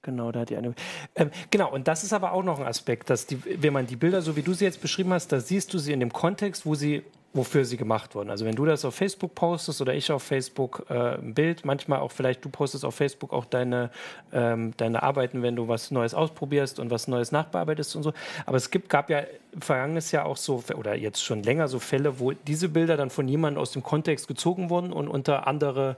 [0.01, 0.73] Genau, da hat die eine.
[1.15, 3.97] Ähm, genau, und das ist aber auch noch ein Aspekt, dass die, wenn man die
[3.97, 6.65] Bilder, so wie du sie jetzt beschrieben hast, da siehst du sie in dem Kontext,
[6.65, 8.29] wo sie wofür sie gemacht wurden.
[8.29, 11.99] Also wenn du das auf Facebook postest oder ich auf Facebook äh, ein Bild, manchmal
[11.99, 13.91] auch vielleicht du postest auf Facebook auch deine,
[14.33, 18.13] ähm, deine Arbeiten, wenn du was Neues ausprobierst und was Neues nachbearbeitest und so.
[18.47, 19.23] Aber es gibt, gab ja
[19.59, 23.27] vergangenes Jahr auch so, oder jetzt schon länger so Fälle, wo diese Bilder dann von
[23.27, 25.97] jemandem aus dem Kontext gezogen wurden und unter andere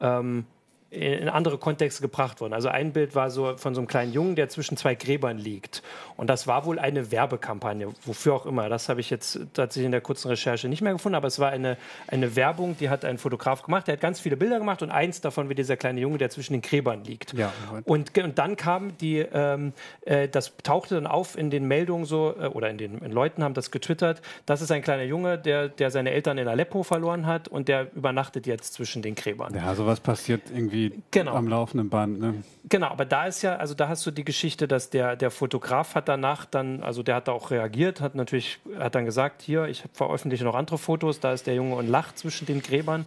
[0.00, 0.44] ähm,
[0.90, 2.52] in andere Kontexte gebracht worden.
[2.52, 5.82] Also ein Bild war so von so einem kleinen Jungen, der zwischen zwei Gräbern liegt.
[6.16, 8.68] Und das war wohl eine Werbekampagne, wofür auch immer.
[8.68, 11.50] Das habe ich jetzt tatsächlich in der kurzen Recherche nicht mehr gefunden, aber es war
[11.50, 13.88] eine, eine Werbung, die hat ein Fotograf gemacht.
[13.88, 16.52] Der hat ganz viele Bilder gemacht und eins davon wie dieser kleine Junge, der zwischen
[16.52, 17.32] den Gräbern liegt.
[17.32, 17.52] Ja,
[17.84, 22.34] und, und dann kam die, ähm, äh, das tauchte dann auf in den Meldungen so,
[22.38, 25.68] äh, oder in den in Leuten haben das getwittert, das ist ein kleiner Junge, der,
[25.68, 29.54] der seine Eltern in Aleppo verloren hat und der übernachtet jetzt zwischen den Gräbern.
[29.54, 31.34] Ja, sowas passiert irgendwie genau.
[31.34, 32.20] am laufenden Band.
[32.20, 32.42] Ne?
[32.68, 35.94] Genau, aber da ist ja, also da hast du die Geschichte, dass der, der Fotograf
[35.94, 39.66] hat danach dann, also der hat da auch reagiert, hat natürlich, hat dann gesagt, hier,
[39.66, 43.06] ich veröffentliche noch andere Fotos, da ist der Junge und lacht zwischen den Gräbern.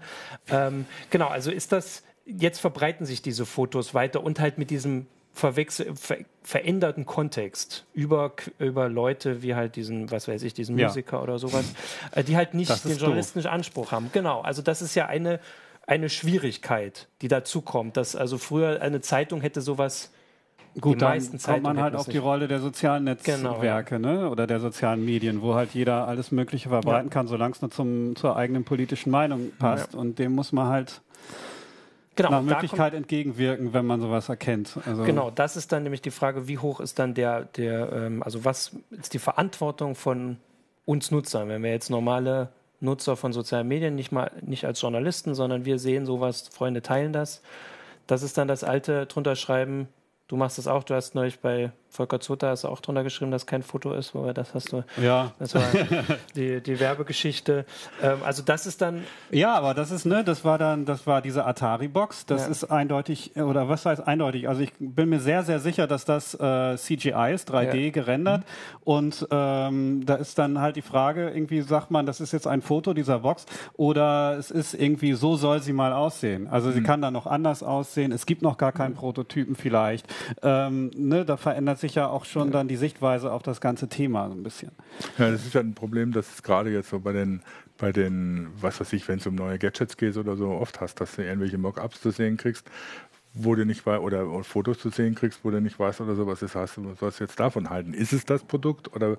[0.49, 5.07] Ähm, genau, also ist das, jetzt verbreiten sich diese Fotos weiter und halt mit diesem
[5.37, 11.17] verwechsel, ver, veränderten Kontext über, über Leute wie halt diesen, was weiß ich, diesen Musiker
[11.17, 11.23] ja.
[11.23, 11.65] oder sowas,
[12.11, 13.51] äh, die halt nicht den journalistischen doof.
[13.51, 14.09] Anspruch haben.
[14.13, 15.39] Genau, also das ist ja eine
[15.87, 17.97] eine Schwierigkeit, die dazu kommt.
[17.97, 20.11] Dass also früher eine Zeitung hätte sowas.
[20.79, 24.19] Gut, dann kommt man halt auf die Rolle der sozialen Netzwerke genau, ja.
[24.19, 24.29] ne?
[24.29, 27.13] oder der sozialen Medien, wo halt jeder alles Mögliche verbreiten ja.
[27.13, 29.93] kann, solange es nur zum, zur eigenen politischen Meinung passt.
[29.93, 29.99] Ja.
[29.99, 31.01] Und dem muss man halt
[32.15, 34.77] genau, nach Möglichkeit entgegenwirken, wenn man sowas erkennt.
[34.85, 38.21] Also genau, das ist dann nämlich die Frage, wie hoch ist dann der, der ähm,
[38.21, 40.37] also was ist die Verantwortung von
[40.85, 45.35] uns Nutzern, wenn wir jetzt normale Nutzer von sozialen Medien, nicht mal nicht als Journalisten,
[45.35, 47.41] sondern wir sehen sowas, Freunde teilen das.
[48.05, 49.87] Das ist dann das alte drunter schreiben,
[50.27, 53.45] du machst das auch, du hast neulich bei Volker hast du auch drunter geschrieben, dass
[53.45, 54.83] kein Foto ist, wo das hast du.
[55.01, 55.31] Ja.
[55.39, 55.63] Das war
[56.35, 57.65] die, die Werbegeschichte.
[58.01, 59.03] Ähm, also das ist dann.
[59.31, 62.25] Ja, aber das ist, ne, das war dann, das war diese Atari-Box.
[62.25, 62.51] Das ja.
[62.51, 64.47] ist eindeutig, oder was heißt eindeutig?
[64.47, 67.91] Also ich bin mir sehr, sehr sicher, dass das äh, CGI ist, 3D ja.
[67.91, 68.41] gerendert.
[68.41, 68.81] Mhm.
[68.83, 72.61] Und ähm, da ist dann halt die Frage, irgendwie sagt man, das ist jetzt ein
[72.61, 73.45] Foto dieser Box
[73.75, 76.47] oder es ist irgendwie, so soll sie mal aussehen.
[76.47, 76.73] Also mhm.
[76.73, 78.11] sie kann dann noch anders aussehen.
[78.11, 78.97] Es gibt noch gar keinen mhm.
[78.97, 80.05] Prototypen vielleicht.
[80.43, 83.87] Ähm, ne, da verändert sich sich ja auch schon dann die Sichtweise auf das ganze
[83.87, 84.71] Thema so ein bisschen.
[85.17, 87.41] Ja, das ist ja ein Problem, dass es gerade jetzt so bei den,
[87.77, 90.99] bei den, was weiß ich, wenn es um neue Gadgets geht oder so, oft hast,
[90.99, 92.69] dass du irgendwelche Mockups zu sehen kriegst,
[93.39, 96.15] wo du nicht weißt, oder, oder, Fotos zu sehen kriegst, wo du nicht weißt oder
[96.15, 96.39] sowas.
[96.39, 97.93] Das heißt, du sollst jetzt davon halten.
[97.93, 99.17] Ist es das Produkt oder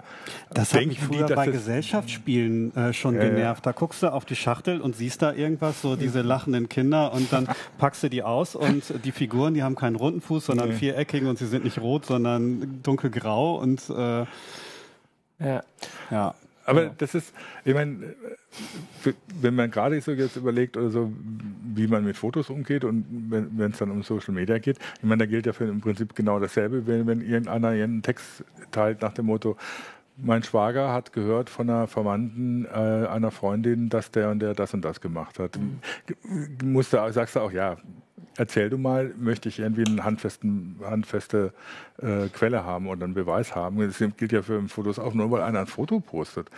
[0.53, 3.67] Das hat mich früher die, bei Gesellschaftsspielen äh, schon äh, genervt.
[3.67, 7.33] Da guckst du auf die Schachtel und siehst da irgendwas, so diese lachenden Kinder und
[7.33, 10.75] dann packst du die aus und die Figuren, die haben keinen runden Fuß, sondern nee.
[10.75, 14.25] viereckigen und sie sind nicht rot, sondern dunkelgrau und äh,
[15.41, 15.63] ja.
[16.11, 16.35] ja.
[16.69, 16.95] Aber ja.
[16.99, 17.33] das ist,
[17.65, 18.15] ich meine,
[19.41, 21.11] wenn man gerade so jetzt überlegt oder so,
[21.75, 25.25] wie man mit Fotos umgeht und wenn es dann um Social Media geht, ich meine,
[25.25, 29.15] da gilt ja für im Prinzip genau dasselbe, wenn, wenn irgendeiner einen Text teilt nach
[29.15, 29.57] dem Motto,
[30.19, 34.75] mein Schwager hat gehört von einer Verwandten äh, einer Freundin, dass der und der das
[34.75, 35.57] und das gemacht hat.
[35.57, 36.71] Mhm.
[36.71, 37.79] Musst du, sagst du auch, ja,
[38.39, 41.53] erzähl du mal, möchte ich irgendwie eine handfeste
[41.99, 43.79] äh, Quelle haben oder einen Beweis haben.
[43.79, 46.49] Das gilt ja für Fotos auch, nur weil einer ein Foto postet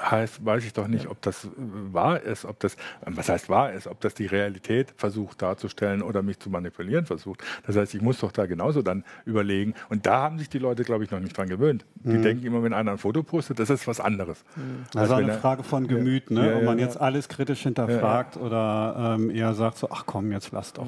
[0.00, 3.86] heißt, weiß ich doch nicht, ob das wahr ist, ob das, was heißt wahr ist,
[3.86, 7.42] ob das die Realität versucht darzustellen oder mich zu manipulieren versucht.
[7.66, 9.74] Das heißt, ich muss doch da genauso dann überlegen.
[9.88, 11.84] Und da haben sich die Leute, glaube ich, noch nicht dran gewöhnt.
[11.96, 12.22] Die mhm.
[12.22, 14.44] denken immer, wenn einer ein Foto postet, das ist was anderes.
[14.56, 14.84] Mhm.
[14.98, 16.50] Also eine Frage von Gemüt, ne?
[16.50, 20.52] Ja, ob man jetzt alles kritisch hinterfragt oder ähm, eher sagt so, ach komm, jetzt
[20.52, 20.86] lass doch.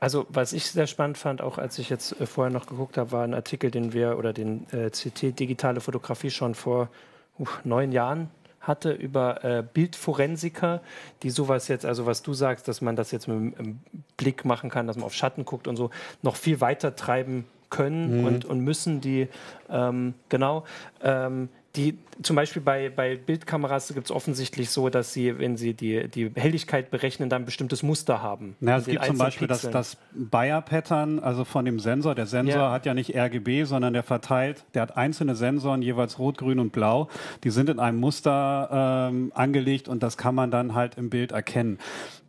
[0.00, 3.12] Also was ich sehr spannend fand, auch als ich jetzt äh, vorher noch geguckt habe,
[3.12, 6.88] war ein Artikel, den wir oder den äh, CT Digitale Fotografie schon vor
[7.38, 10.82] uh, neun Jahren hatte über äh, Bildforensiker,
[11.22, 13.80] die sowas jetzt, also was du sagst, dass man das jetzt mit dem
[14.16, 15.90] Blick machen kann, dass man auf Schatten guckt und so,
[16.22, 18.26] noch viel weiter treiben können mhm.
[18.26, 19.28] und, und müssen die,
[19.70, 20.64] ähm, genau,
[21.02, 25.74] ähm, die zum Beispiel bei, bei Bildkameras gibt es offensichtlich so, dass sie, wenn sie
[25.74, 28.56] die, die Helligkeit berechnen, dann ein bestimmtes Muster haben.
[28.60, 32.16] Ja, es gibt zum Beispiel das, das Bayer-Pattern, also von dem Sensor.
[32.16, 32.72] Der Sensor ja.
[32.72, 36.72] hat ja nicht RGB, sondern der verteilt, der hat einzelne Sensoren, jeweils rot, grün und
[36.72, 37.08] blau.
[37.44, 41.30] Die sind in einem Muster ähm, angelegt und das kann man dann halt im Bild
[41.30, 41.78] erkennen.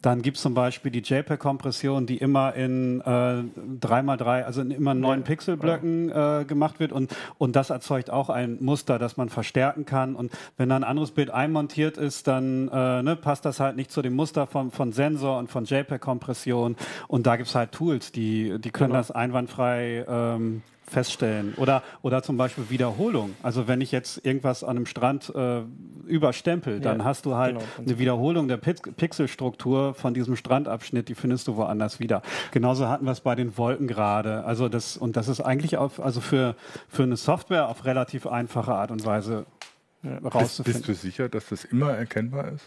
[0.02, 3.44] Dann gibt es zum Beispiel die JPEG-Kompression, die immer in äh,
[3.82, 8.58] 3x3, also in immer neun Pixelblöcken äh, gemacht wird und, und das erzeugt auch ein
[8.62, 10.16] Muster, das man verstärken kann.
[10.16, 13.90] Und wenn da ein anderes Bild einmontiert ist, dann äh, ne, passt das halt nicht
[13.90, 16.76] zu dem Muster von, von Sensor und von JPEG-Kompression.
[17.08, 19.00] Und da gibt es halt Tools, die, die können genau.
[19.00, 21.54] das einwandfrei ähm, feststellen.
[21.56, 23.36] Oder, oder zum Beispiel Wiederholung.
[23.44, 25.62] Also wenn ich jetzt irgendwas an einem Strand äh,
[26.08, 27.66] überstempel, dann ja, hast du halt genau.
[27.78, 32.22] eine Wiederholung der Pixelstruktur von diesem Strandabschnitt, die findest du woanders wieder.
[32.52, 34.44] Genauso hatten wir es bei den Wolken gerade.
[34.44, 36.56] Also das, und das ist eigentlich auf, also für,
[36.88, 39.46] für eine Software auf relativ einfache Art und Weise
[40.04, 40.18] ja.
[40.18, 40.82] rauszufinden.
[40.82, 42.66] Bist, bist du sicher, dass das immer erkennbar ist?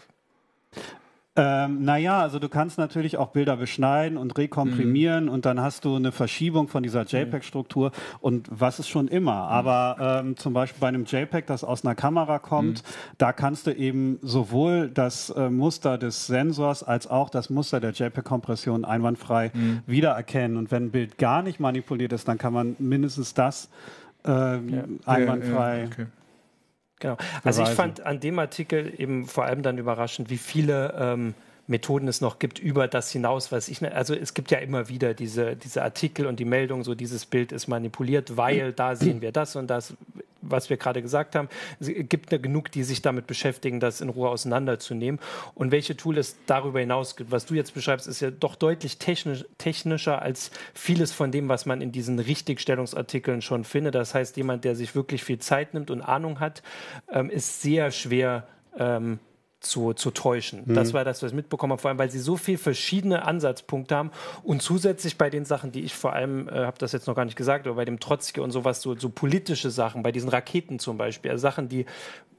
[1.35, 5.31] Ähm, naja, also du kannst natürlich auch Bilder beschneiden und rekomprimieren mhm.
[5.31, 9.45] und dann hast du eine Verschiebung von dieser JPEG-Struktur und was ist schon immer.
[9.45, 9.49] Mhm.
[9.49, 13.15] Aber ähm, zum Beispiel bei einem JPEG, das aus einer Kamera kommt, mhm.
[13.17, 17.93] da kannst du eben sowohl das äh, Muster des Sensors als auch das Muster der
[17.93, 19.81] JPEG-Kompression einwandfrei mhm.
[19.87, 20.55] wiedererkennen.
[20.55, 23.69] Und wenn ein Bild gar nicht manipuliert ist, dann kann man mindestens das
[24.23, 24.59] äh, ja.
[25.07, 25.77] einwandfrei.
[25.77, 26.05] Ja, ja, okay.
[27.03, 27.17] Genau.
[27.43, 31.33] Also ich fand an dem Artikel eben vor allem dann überraschend, wie viele ähm,
[31.67, 34.87] Methoden es noch gibt über das hinaus, was ich, ne, also es gibt ja immer
[34.87, 39.21] wieder diese, diese Artikel und die Meldung, so dieses Bild ist manipuliert, weil da sehen
[39.21, 39.95] wir das und das,
[40.43, 41.49] was wir gerade gesagt haben.
[41.79, 45.19] Es gibt ja genug, die sich damit beschäftigen, das in Ruhe auseinanderzunehmen.
[45.55, 48.97] Und welche Tool es darüber hinaus gibt, was du jetzt beschreibst, ist ja doch deutlich
[48.97, 53.95] technisch, technischer als vieles von dem, was man in diesen Richtigstellungsartikeln schon findet.
[53.95, 56.63] Das heißt, jemand, der sich wirklich viel Zeit nimmt und Ahnung hat,
[57.11, 59.19] ähm, ist sehr schwer ähm,
[59.63, 60.63] zu, zu täuschen.
[60.65, 60.73] Mhm.
[60.75, 63.95] Das war das, was ich mitbekommen habe, vor allem, weil sie so viele verschiedene Ansatzpunkte
[63.95, 64.11] haben
[64.43, 67.25] und zusätzlich bei den Sachen, die ich vor allem, äh, habe das jetzt noch gar
[67.25, 70.79] nicht gesagt, aber bei dem Trotzke und sowas, so, so politische Sachen, bei diesen Raketen
[70.79, 71.85] zum Beispiel, also Sachen, die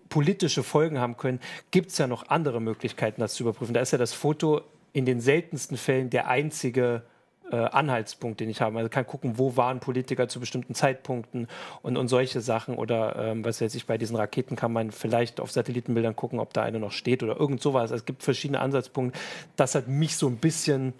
[0.08, 3.74] politische Folgen haben können, gibt es ja noch andere Möglichkeiten, das zu überprüfen.
[3.74, 4.60] Da ist ja das Foto
[4.92, 7.02] in den seltensten Fällen der einzige
[7.50, 8.78] äh, Anhaltspunkt, den ich habe.
[8.78, 11.48] Also kann gucken, wo waren Politiker zu bestimmten Zeitpunkten
[11.82, 12.76] und, und solche Sachen.
[12.76, 16.52] Oder ähm, was jetzt ich bei diesen Raketen kann man vielleicht auf Satellitenbildern gucken, ob
[16.52, 17.82] da eine noch steht oder irgend sowas.
[17.92, 19.18] Also es gibt verschiedene Ansatzpunkte.
[19.56, 20.94] Das hat mich so ein bisschen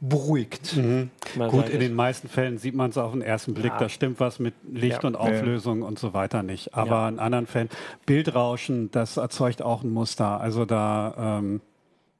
[0.00, 0.76] beruhigt.
[0.76, 1.10] Mhm.
[1.48, 3.72] Gut, in den meisten Fällen sieht man es auf den ersten Blick.
[3.72, 3.78] Ja.
[3.78, 5.08] Da stimmt was mit Licht ja.
[5.08, 5.86] und Auflösung ja.
[5.86, 6.74] und so weiter nicht.
[6.74, 7.70] Aber in anderen Fällen
[8.06, 10.40] Bildrauschen, das erzeugt auch ein Muster.
[10.40, 11.60] Also da ähm,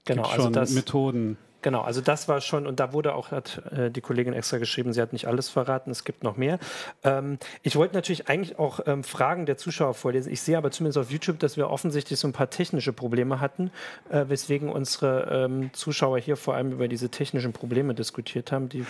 [0.04, 1.36] genau, gibt also schon das, Methoden.
[1.64, 4.92] Genau, also das war schon, und da wurde auch, hat äh, die Kollegin extra geschrieben,
[4.92, 6.58] sie hat nicht alles verraten, es gibt noch mehr.
[7.04, 10.30] Ähm, ich wollte natürlich eigentlich auch ähm, Fragen der Zuschauer vorlesen.
[10.30, 13.70] Ich sehe aber zumindest auf YouTube, dass wir offensichtlich so ein paar technische Probleme hatten,
[14.10, 18.84] äh, weswegen unsere ähm, Zuschauer hier vor allem über diese technischen Probleme diskutiert haben, die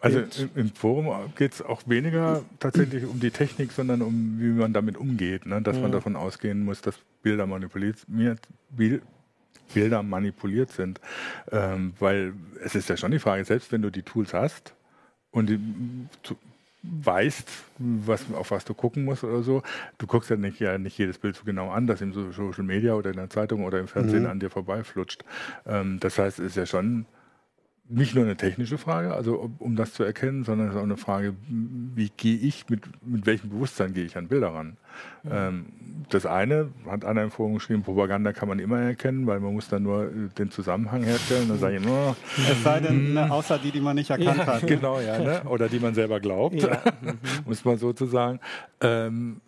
[0.00, 0.20] also
[0.54, 4.98] im Forum geht es auch weniger tatsächlich um die Technik, sondern um wie man damit
[4.98, 5.46] umgeht.
[5.46, 5.62] Ne?
[5.62, 5.82] Dass mhm.
[5.82, 7.98] man davon ausgehen muss, dass Bilder manipuliert,
[9.74, 11.00] Bilder manipuliert sind.
[11.50, 14.74] Ähm, weil es ist ja schon die Frage, selbst wenn du die Tools hast
[15.30, 15.58] und die,
[16.22, 16.36] zu,
[16.82, 19.62] weißt, was, auf was du gucken musst oder so,
[19.98, 22.94] du guckst ja nicht, ja nicht jedes Bild so genau an, das im Social Media
[22.94, 24.30] oder in der Zeitung oder im Fernsehen mhm.
[24.30, 25.24] an dir vorbeiflutscht.
[25.66, 27.06] Ähm, das heißt, es ist ja schon
[27.92, 30.96] nicht nur eine technische Frage, also um das zu erkennen, sondern es ist auch eine
[30.96, 34.76] Frage, wie gehe ich, mit, mit welchem Bewusstsein gehe ich an Bilder ran.
[35.30, 35.66] Ähm,
[36.08, 39.68] das eine, hat einer im Forum geschrieben, Propaganda kann man immer erkennen, weil man muss
[39.68, 41.48] dann nur äh, den Zusammenhang herstellen.
[41.48, 42.16] Dann sage ich immer,
[42.50, 44.46] es sei denn, ne, außer die, die man nicht erkannt ja.
[44.46, 44.66] hat.
[44.72, 45.42] Genau, ja, ne?
[45.44, 46.80] oder die man selber glaubt, ja.
[47.44, 48.40] muss man sozusagen.
[48.80, 49.40] Ähm,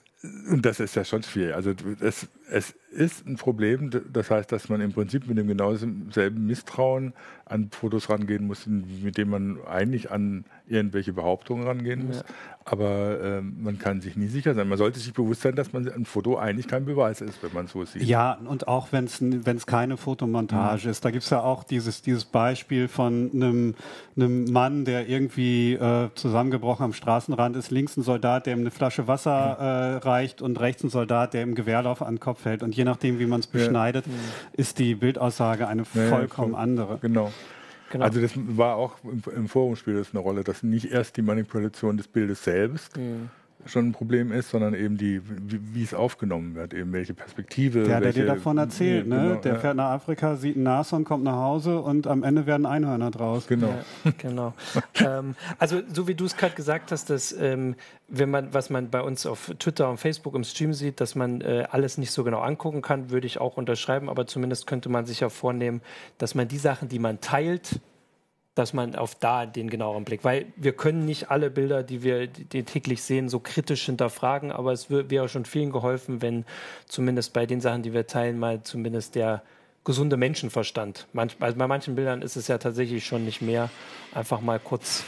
[0.51, 1.55] und das ist ja schon schwierig.
[1.55, 3.91] Also es, es ist ein Problem.
[4.13, 7.13] Das heißt, dass man im Prinzip mit dem genau selben Misstrauen
[7.47, 12.19] an Fotos rangehen muss, mit dem man eigentlich an irgendwelche Behauptungen rangehen muss.
[12.19, 12.25] Ja.
[12.67, 14.67] Aber äh, man kann sich nie sicher sein.
[14.69, 17.67] Man sollte sich bewusst sein, dass man ein Foto eigentlich kein Beweis ist, wenn man
[17.67, 18.05] so sieht.
[18.05, 20.91] Ja, und auch wenn es keine Fotomontage mhm.
[20.91, 21.05] ist.
[21.05, 23.75] Da gibt es ja auch dieses, dieses Beispiel von einem,
[24.17, 27.71] einem Mann, der irgendwie äh, zusammengebrochen am Straßenrand ist.
[27.71, 29.65] Links ein Soldat, der ihm eine Flasche Wasser mhm.
[29.65, 32.63] äh, reicht und rechts ein Soldat, der im Gewehrlauf an den Kopf hält.
[32.63, 34.13] Und je nachdem, wie man es beschneidet, ja.
[34.53, 36.99] ist die Bildaussage eine vollkommen ja, andere.
[36.99, 37.33] Genau.
[37.91, 38.07] Genau.
[38.07, 41.23] Also das war auch im, im Forum spielt das eine Rolle, dass nicht erst die
[41.23, 43.31] Manipulation des Bildes selbst mhm.
[43.67, 47.85] Schon ein Problem ist, sondern eben die, wie, wie, es aufgenommen wird, eben welche Perspektive.
[47.85, 49.17] Der, welche, der dir davon erzählt, ne?
[49.17, 49.59] Genau, der ja.
[49.59, 53.47] fährt nach Afrika, sieht ein Nashorn, kommt nach Hause und am Ende werden Einhörner draus.
[53.47, 53.75] Genau.
[54.05, 54.55] Ja, genau.
[55.01, 57.75] ähm, also so wie du es gerade gesagt hast, dass ähm,
[58.09, 61.41] wenn man, was man bei uns auf Twitter und Facebook im Stream sieht, dass man
[61.41, 65.07] äh, alles nicht so genau angucken kann, würde ich auch unterschreiben, aber zumindest könnte man
[65.07, 65.81] sich ja vornehmen,
[66.19, 67.81] dass man die Sachen, die man teilt,
[68.55, 72.29] dass man auf da den genaueren Blick, weil wir können nicht alle Bilder, die wir
[72.29, 76.45] die täglich sehen, so kritisch hinterfragen, aber es wäre schon vielen geholfen, wenn
[76.87, 79.43] zumindest bei den Sachen, die wir teilen, mal zumindest der
[79.85, 81.07] gesunde Menschenverstand.
[81.13, 83.71] Manch, also bei manchen Bildern ist es ja tatsächlich schon nicht mehr
[84.15, 85.05] einfach mal kurz.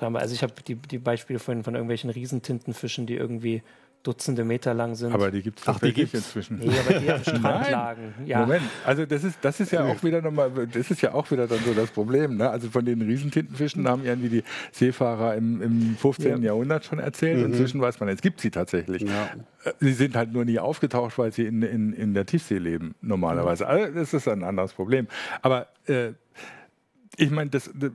[0.00, 3.62] Also ich habe die, die Beispiele von, von irgendwelchen Riesentintenfischen, die irgendwie
[4.02, 5.12] Dutzende Meter lang sind.
[5.12, 6.58] Aber die gibt es tatsächlich inzwischen.
[6.58, 8.14] Nee, aber die am Strand lagen.
[8.26, 8.40] Ja.
[8.40, 11.46] Moment, also das ist, das ist ja auch wieder nochmal, das ist ja auch wieder
[11.46, 12.36] dann so das Problem.
[12.36, 12.50] Ne?
[12.50, 16.38] Also von den Riesentintenfischen haben irgendwie die Seefahrer im, im 15.
[16.38, 16.48] Ja.
[16.48, 17.38] Jahrhundert schon erzählt.
[17.38, 17.52] Mhm.
[17.52, 19.02] Inzwischen weiß man, es gibt sie tatsächlich.
[19.02, 19.30] Ja.
[19.64, 22.94] Äh, sie sind halt nur nie aufgetaucht, weil sie in, in, in der Tiefsee leben,
[23.02, 23.66] normalerweise.
[23.66, 25.06] Also das ist ein anderes Problem.
[25.42, 26.12] Aber äh,
[27.16, 27.90] ich meine, das, das,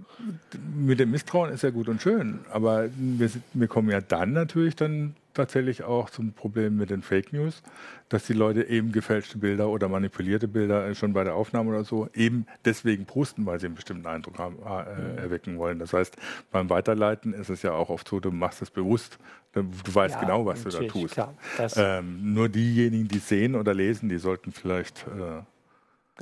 [0.76, 4.76] mit dem Misstrauen ist ja gut und schön, aber wir, wir, kommen ja dann natürlich
[4.76, 7.63] dann tatsächlich auch zum Problem mit den Fake News,
[8.10, 12.10] dass die Leute eben gefälschte Bilder oder manipulierte Bilder schon bei der Aufnahme oder so
[12.13, 15.80] eben deswegen posten, weil sie einen bestimmten Eindruck haben, äh, erwecken wollen.
[15.80, 16.17] Das heißt,
[16.52, 19.17] beim Weiterleiten ist es ja auch oft so, du machst es bewusst,
[19.54, 21.15] du weißt ja, genau, was du da tust.
[21.78, 25.41] Ähm, nur diejenigen, die sehen oder lesen, die sollten vielleicht äh,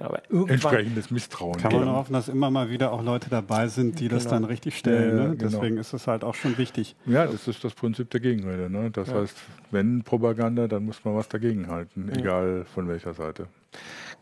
[0.02, 1.58] aber entsprechendes Misstrauen.
[1.58, 1.96] Kann man genau.
[1.96, 4.16] hoffen, dass immer mal wieder auch Leute dabei sind, die genau.
[4.16, 5.18] das dann richtig stellen.
[5.18, 5.36] Ja, ne?
[5.36, 5.52] genau.
[5.52, 6.96] Deswegen ist es halt auch schon wichtig.
[7.06, 8.70] Ja, das ist das Prinzip der Gegenrede.
[8.70, 8.92] Ne?
[8.92, 9.16] Das ja.
[9.16, 9.38] heißt,
[9.72, 12.20] wenn Propaganda, dann muss man was dagegen halten, ja.
[12.20, 13.48] egal von welcher Seite.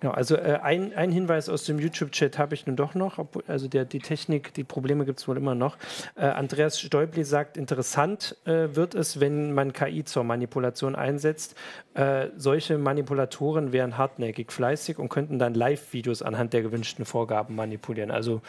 [0.04, 3.20] Genau, also äh, ein, ein Hinweis aus dem YouTube-Chat habe ich nun doch noch.
[3.20, 5.78] Obwohl, also der, die Technik, die Probleme gibt es wohl immer noch.
[6.18, 11.56] Äh, Andreas Stäubli sagt, interessant äh, wird es, wenn man KI zur Manipulation einsetzt.
[11.94, 18.12] Äh, solche Manipulatoren wären hartnäckig fleißig und könnten dann Live-Videos anhand der gewünschten Vorgaben manipulieren.
[18.12, 18.42] Also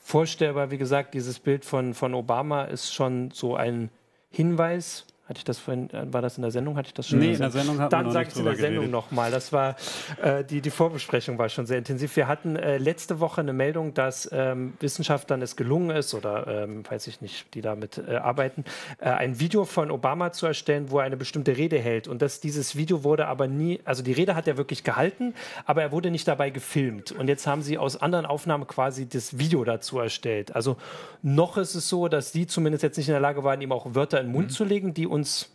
[0.00, 3.90] vorstellbar, wie gesagt, dieses Bild von, von Obama ist schon so ein
[4.32, 6.76] Hinweis hatte ich das vorhin, äh, war das in der Sendung?
[6.76, 7.18] Hatte ich das schon?
[7.18, 9.30] Nee, in der Sendung hatten Dann sage ich es in der Sendung nochmal.
[9.30, 9.76] Das war,
[10.22, 12.16] äh, die, die Vorbesprechung war schon sehr intensiv.
[12.16, 16.82] Wir hatten äh, letzte Woche eine Meldung, dass ähm, Wissenschaftlern es gelungen ist, oder ähm,
[16.88, 18.64] weiß ich nicht, die damit äh, arbeiten,
[19.00, 22.08] äh, ein Video von Obama zu erstellen, wo er eine bestimmte Rede hält.
[22.08, 25.34] Und dass dieses Video wurde aber nie, also die Rede hat er wirklich gehalten,
[25.66, 27.12] aber er wurde nicht dabei gefilmt.
[27.12, 30.56] Und jetzt haben sie aus anderen Aufnahmen quasi das Video dazu erstellt.
[30.56, 30.78] Also
[31.20, 33.94] noch ist es so, dass die zumindest jetzt nicht in der Lage waren, ihm auch
[33.94, 34.52] Wörter in den Mund mhm.
[34.52, 35.50] zu legen, die uns uns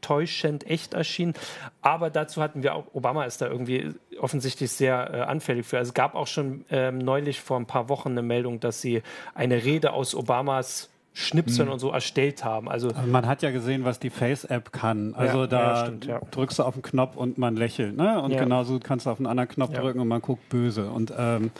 [0.00, 1.34] täuschend echt erschienen.
[1.82, 5.78] Aber dazu hatten wir auch, Obama ist da irgendwie offensichtlich sehr äh, anfällig für.
[5.78, 9.02] Also es gab auch schon ähm, neulich vor ein paar Wochen eine Meldung, dass sie
[9.34, 11.74] eine Rede aus Obamas Schnipseln mhm.
[11.74, 12.70] und so erstellt haben.
[12.70, 15.14] Also, also man hat ja gesehen, was die Face-App kann.
[15.14, 16.20] Also ja, da ja, stimmt, ja.
[16.30, 17.98] drückst du auf den Knopf und man lächelt.
[17.98, 18.22] Ne?
[18.22, 20.88] Und genauso kannst du auf einen anderen Knopf drücken und man guckt böse.
[20.88, 21.50] Und ähm,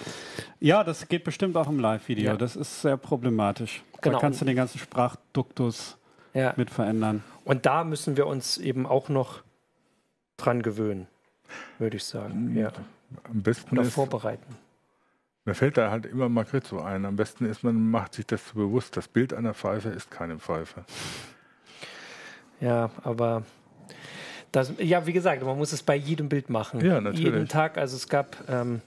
[0.59, 2.37] ja, das geht bestimmt auch im Live-Video.
[2.37, 3.83] Das ist sehr problematisch.
[4.01, 4.17] Genau.
[4.17, 5.99] Da kannst du den ganzen Sprachduktus
[6.35, 6.55] ja.
[6.57, 7.23] mit verändern.
[7.45, 9.43] Und da müssen wir uns eben auch noch
[10.37, 11.07] dran gewöhnen,
[11.79, 12.57] würde ich sagen.
[12.57, 12.73] Ja.
[13.25, 14.57] Am besten Oder vorbereiten.
[15.45, 17.05] Mir fällt da halt immer Margrit so ein.
[17.05, 18.97] Am besten ist, man macht sich das so bewusst.
[18.97, 20.85] Das Bild einer Pfeife ist keine Pfeife.
[22.61, 23.43] Ja, aber
[24.53, 26.81] das, ja, wie gesagt, man muss es bei jedem Bild machen.
[26.81, 27.25] Ja, natürlich.
[27.25, 27.77] Jeden Tag.
[27.77, 28.83] Also es gab ähm,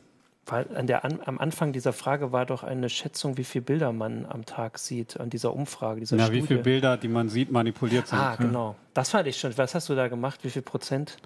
[0.47, 3.91] weil an der, an, am Anfang dieser Frage war doch eine Schätzung, wie viele Bilder
[3.91, 6.43] man am Tag sieht, an dieser Umfrage, dieser Na, Studie.
[6.43, 8.19] wie viele Bilder, die man sieht, manipuliert sind.
[8.19, 8.75] Ah, genau.
[8.93, 9.57] Das fand ich schon.
[9.57, 10.41] Was hast du da gemacht?
[10.43, 11.17] Wie viel Prozent?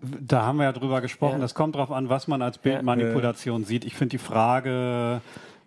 [0.00, 1.34] Da haben wir ja drüber gesprochen.
[1.34, 1.40] Ja.
[1.40, 3.66] Das kommt darauf an, was man als Bildmanipulation ja.
[3.66, 3.84] sieht.
[3.84, 5.20] Ich finde die Frage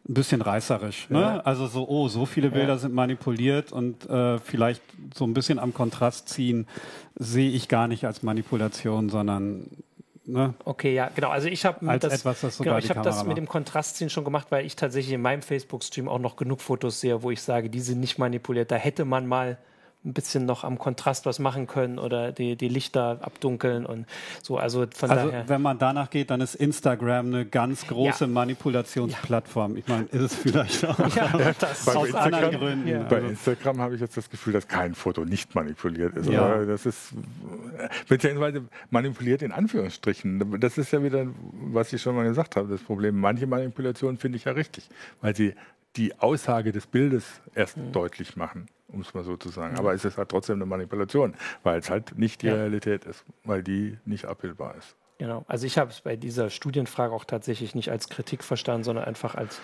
[0.08, 1.10] ein bisschen reißerisch.
[1.10, 1.22] Ne?
[1.22, 1.38] Ja.
[1.40, 2.78] Also so, oh, so viele Bilder ja.
[2.78, 4.82] sind manipuliert und äh, vielleicht
[5.14, 6.68] so ein bisschen am Kontrast ziehen,
[7.16, 9.68] sehe ich gar nicht als Manipulation, sondern
[10.28, 10.56] Ne?
[10.66, 11.30] Okay, ja, genau.
[11.30, 14.48] Also ich habe das, etwas, das, genau, ich hab das mit dem Kontrastziehen schon gemacht,
[14.50, 17.80] weil ich tatsächlich in meinem Facebook-Stream auch noch genug Fotos sehe, wo ich sage, die
[17.80, 18.72] sind nicht manipuliert.
[18.72, 19.58] Da hätte man mal
[20.06, 24.06] ein bisschen noch am Kontrast was machen können oder die, die Lichter abdunkeln und
[24.42, 24.58] so.
[24.58, 25.50] Also von also daher.
[25.50, 28.30] Wenn man danach geht, dann ist Instagram eine ganz große ja.
[28.30, 29.78] Manipulationsplattform.
[29.78, 32.88] Ich meine, ist es vielleicht auch ja, das aus Instagram, anderen Gründen.
[32.88, 33.04] Ja.
[33.04, 36.30] Bei Instagram habe ich jetzt das Gefühl, dass kein Foto nicht manipuliert ist.
[36.30, 36.64] Ja.
[36.66, 37.14] Das ist
[38.08, 40.60] beziehungsweise manipuliert in Anführungsstrichen.
[40.60, 43.20] Das ist ja wieder, was ich schon mal gesagt habe, das Problem.
[43.20, 44.88] Manche Manipulationen finde ich ja richtig,
[45.22, 45.56] weil sie
[45.96, 47.92] die Aussage des Bildes erst mhm.
[47.92, 49.78] deutlich machen um es mal so zu sagen.
[49.78, 52.56] Aber es ist halt trotzdem eine Manipulation, weil es halt nicht die ja.
[52.56, 54.96] Realität ist, weil die nicht abbildbar ist.
[55.18, 55.46] Genau.
[55.48, 59.36] Also ich habe es bei dieser Studienfrage auch tatsächlich nicht als Kritik verstanden, sondern einfach
[59.36, 59.62] als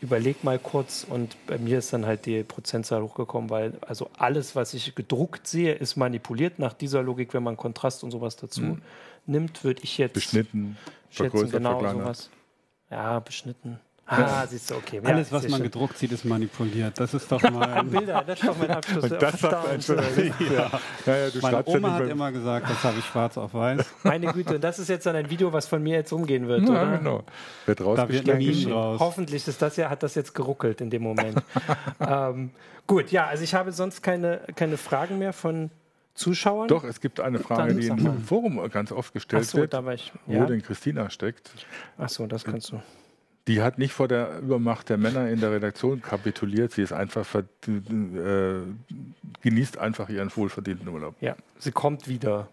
[0.00, 4.56] überleg mal kurz und bei mir ist dann halt die Prozentzahl hochgekommen, weil also alles,
[4.56, 8.62] was ich gedruckt sehe, ist manipuliert nach dieser Logik, wenn man Kontrast und sowas dazu
[8.62, 8.82] hm.
[9.26, 10.76] nimmt, würde ich jetzt beschnitten,
[11.08, 12.30] schätzen, genau sowas.
[12.90, 13.78] Ja, beschnitten.
[14.12, 15.00] Ah, siehst du, okay.
[15.02, 15.62] Alles, ja, was man schön.
[15.62, 16.98] gedruckt sieht, ist manipuliert.
[16.98, 17.82] Das ist doch mal.
[17.84, 19.04] Bilder, das ist doch mein Abschluss.
[19.04, 19.80] Und das sagt ein
[20.52, 20.70] ja.
[21.06, 23.84] Ja, ja, Meine Oma ja hat immer gesagt, das habe ich schwarz auf weiß.
[24.02, 26.62] Meine Güte, und das ist jetzt dann ein Video, was von mir jetzt umgehen wird,
[26.62, 26.98] ja, oder?
[26.98, 27.24] genau.
[27.66, 29.00] Wird da wird ein raus.
[29.00, 31.42] Hoffentlich ist das ja, hat das jetzt geruckelt in dem Moment.
[32.00, 32.50] ähm,
[32.86, 35.70] gut, ja, also ich habe sonst keine, keine Fragen mehr von
[36.14, 36.68] Zuschauern?
[36.68, 40.40] Doch, es gibt eine Frage, die im Forum ganz oft gestellt so, wird, ich, ja?
[40.40, 41.50] wo denn Christina steckt.
[41.96, 42.82] Ach so, das kannst du.
[43.48, 46.72] Die hat nicht vor der Übermacht der Männer in der Redaktion kapituliert.
[46.72, 47.42] Sie ist einfach äh,
[49.40, 51.16] genießt einfach ihren wohlverdienten Urlaub.
[51.20, 52.48] Ja, sie kommt wieder.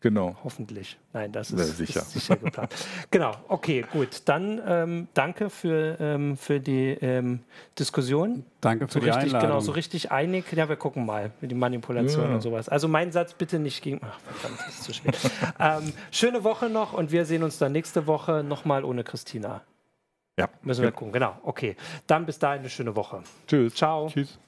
[0.00, 0.36] Genau.
[0.44, 0.98] Hoffentlich.
[1.14, 2.00] Nein, das ist, ja, sicher.
[2.00, 2.72] ist sicher geplant.
[3.10, 4.22] genau, okay, gut.
[4.26, 7.40] Dann ähm, danke für, ähm, für die ähm,
[7.78, 8.44] Diskussion.
[8.60, 9.48] Danke für so die richtig, Einladung.
[9.48, 10.44] Genau, so richtig einig.
[10.52, 12.34] Ja, wir gucken mal mit die Manipulation ja.
[12.34, 12.68] und sowas.
[12.68, 14.00] Also mein Satz bitte nicht gegen...
[14.02, 15.18] Ach, verdammt, das ist zu spät.
[15.58, 19.62] Ähm, schöne Woche noch und wir sehen uns dann nächste Woche nochmal ohne Christina.
[20.38, 20.48] Ja.
[20.62, 20.94] Müssen wir ja.
[20.94, 21.36] gucken, genau.
[21.42, 21.76] Okay.
[22.06, 23.22] Dann bis dahin eine schöne Woche.
[23.46, 23.74] Tschüss.
[23.74, 24.08] Ciao.
[24.08, 24.38] Tschüss.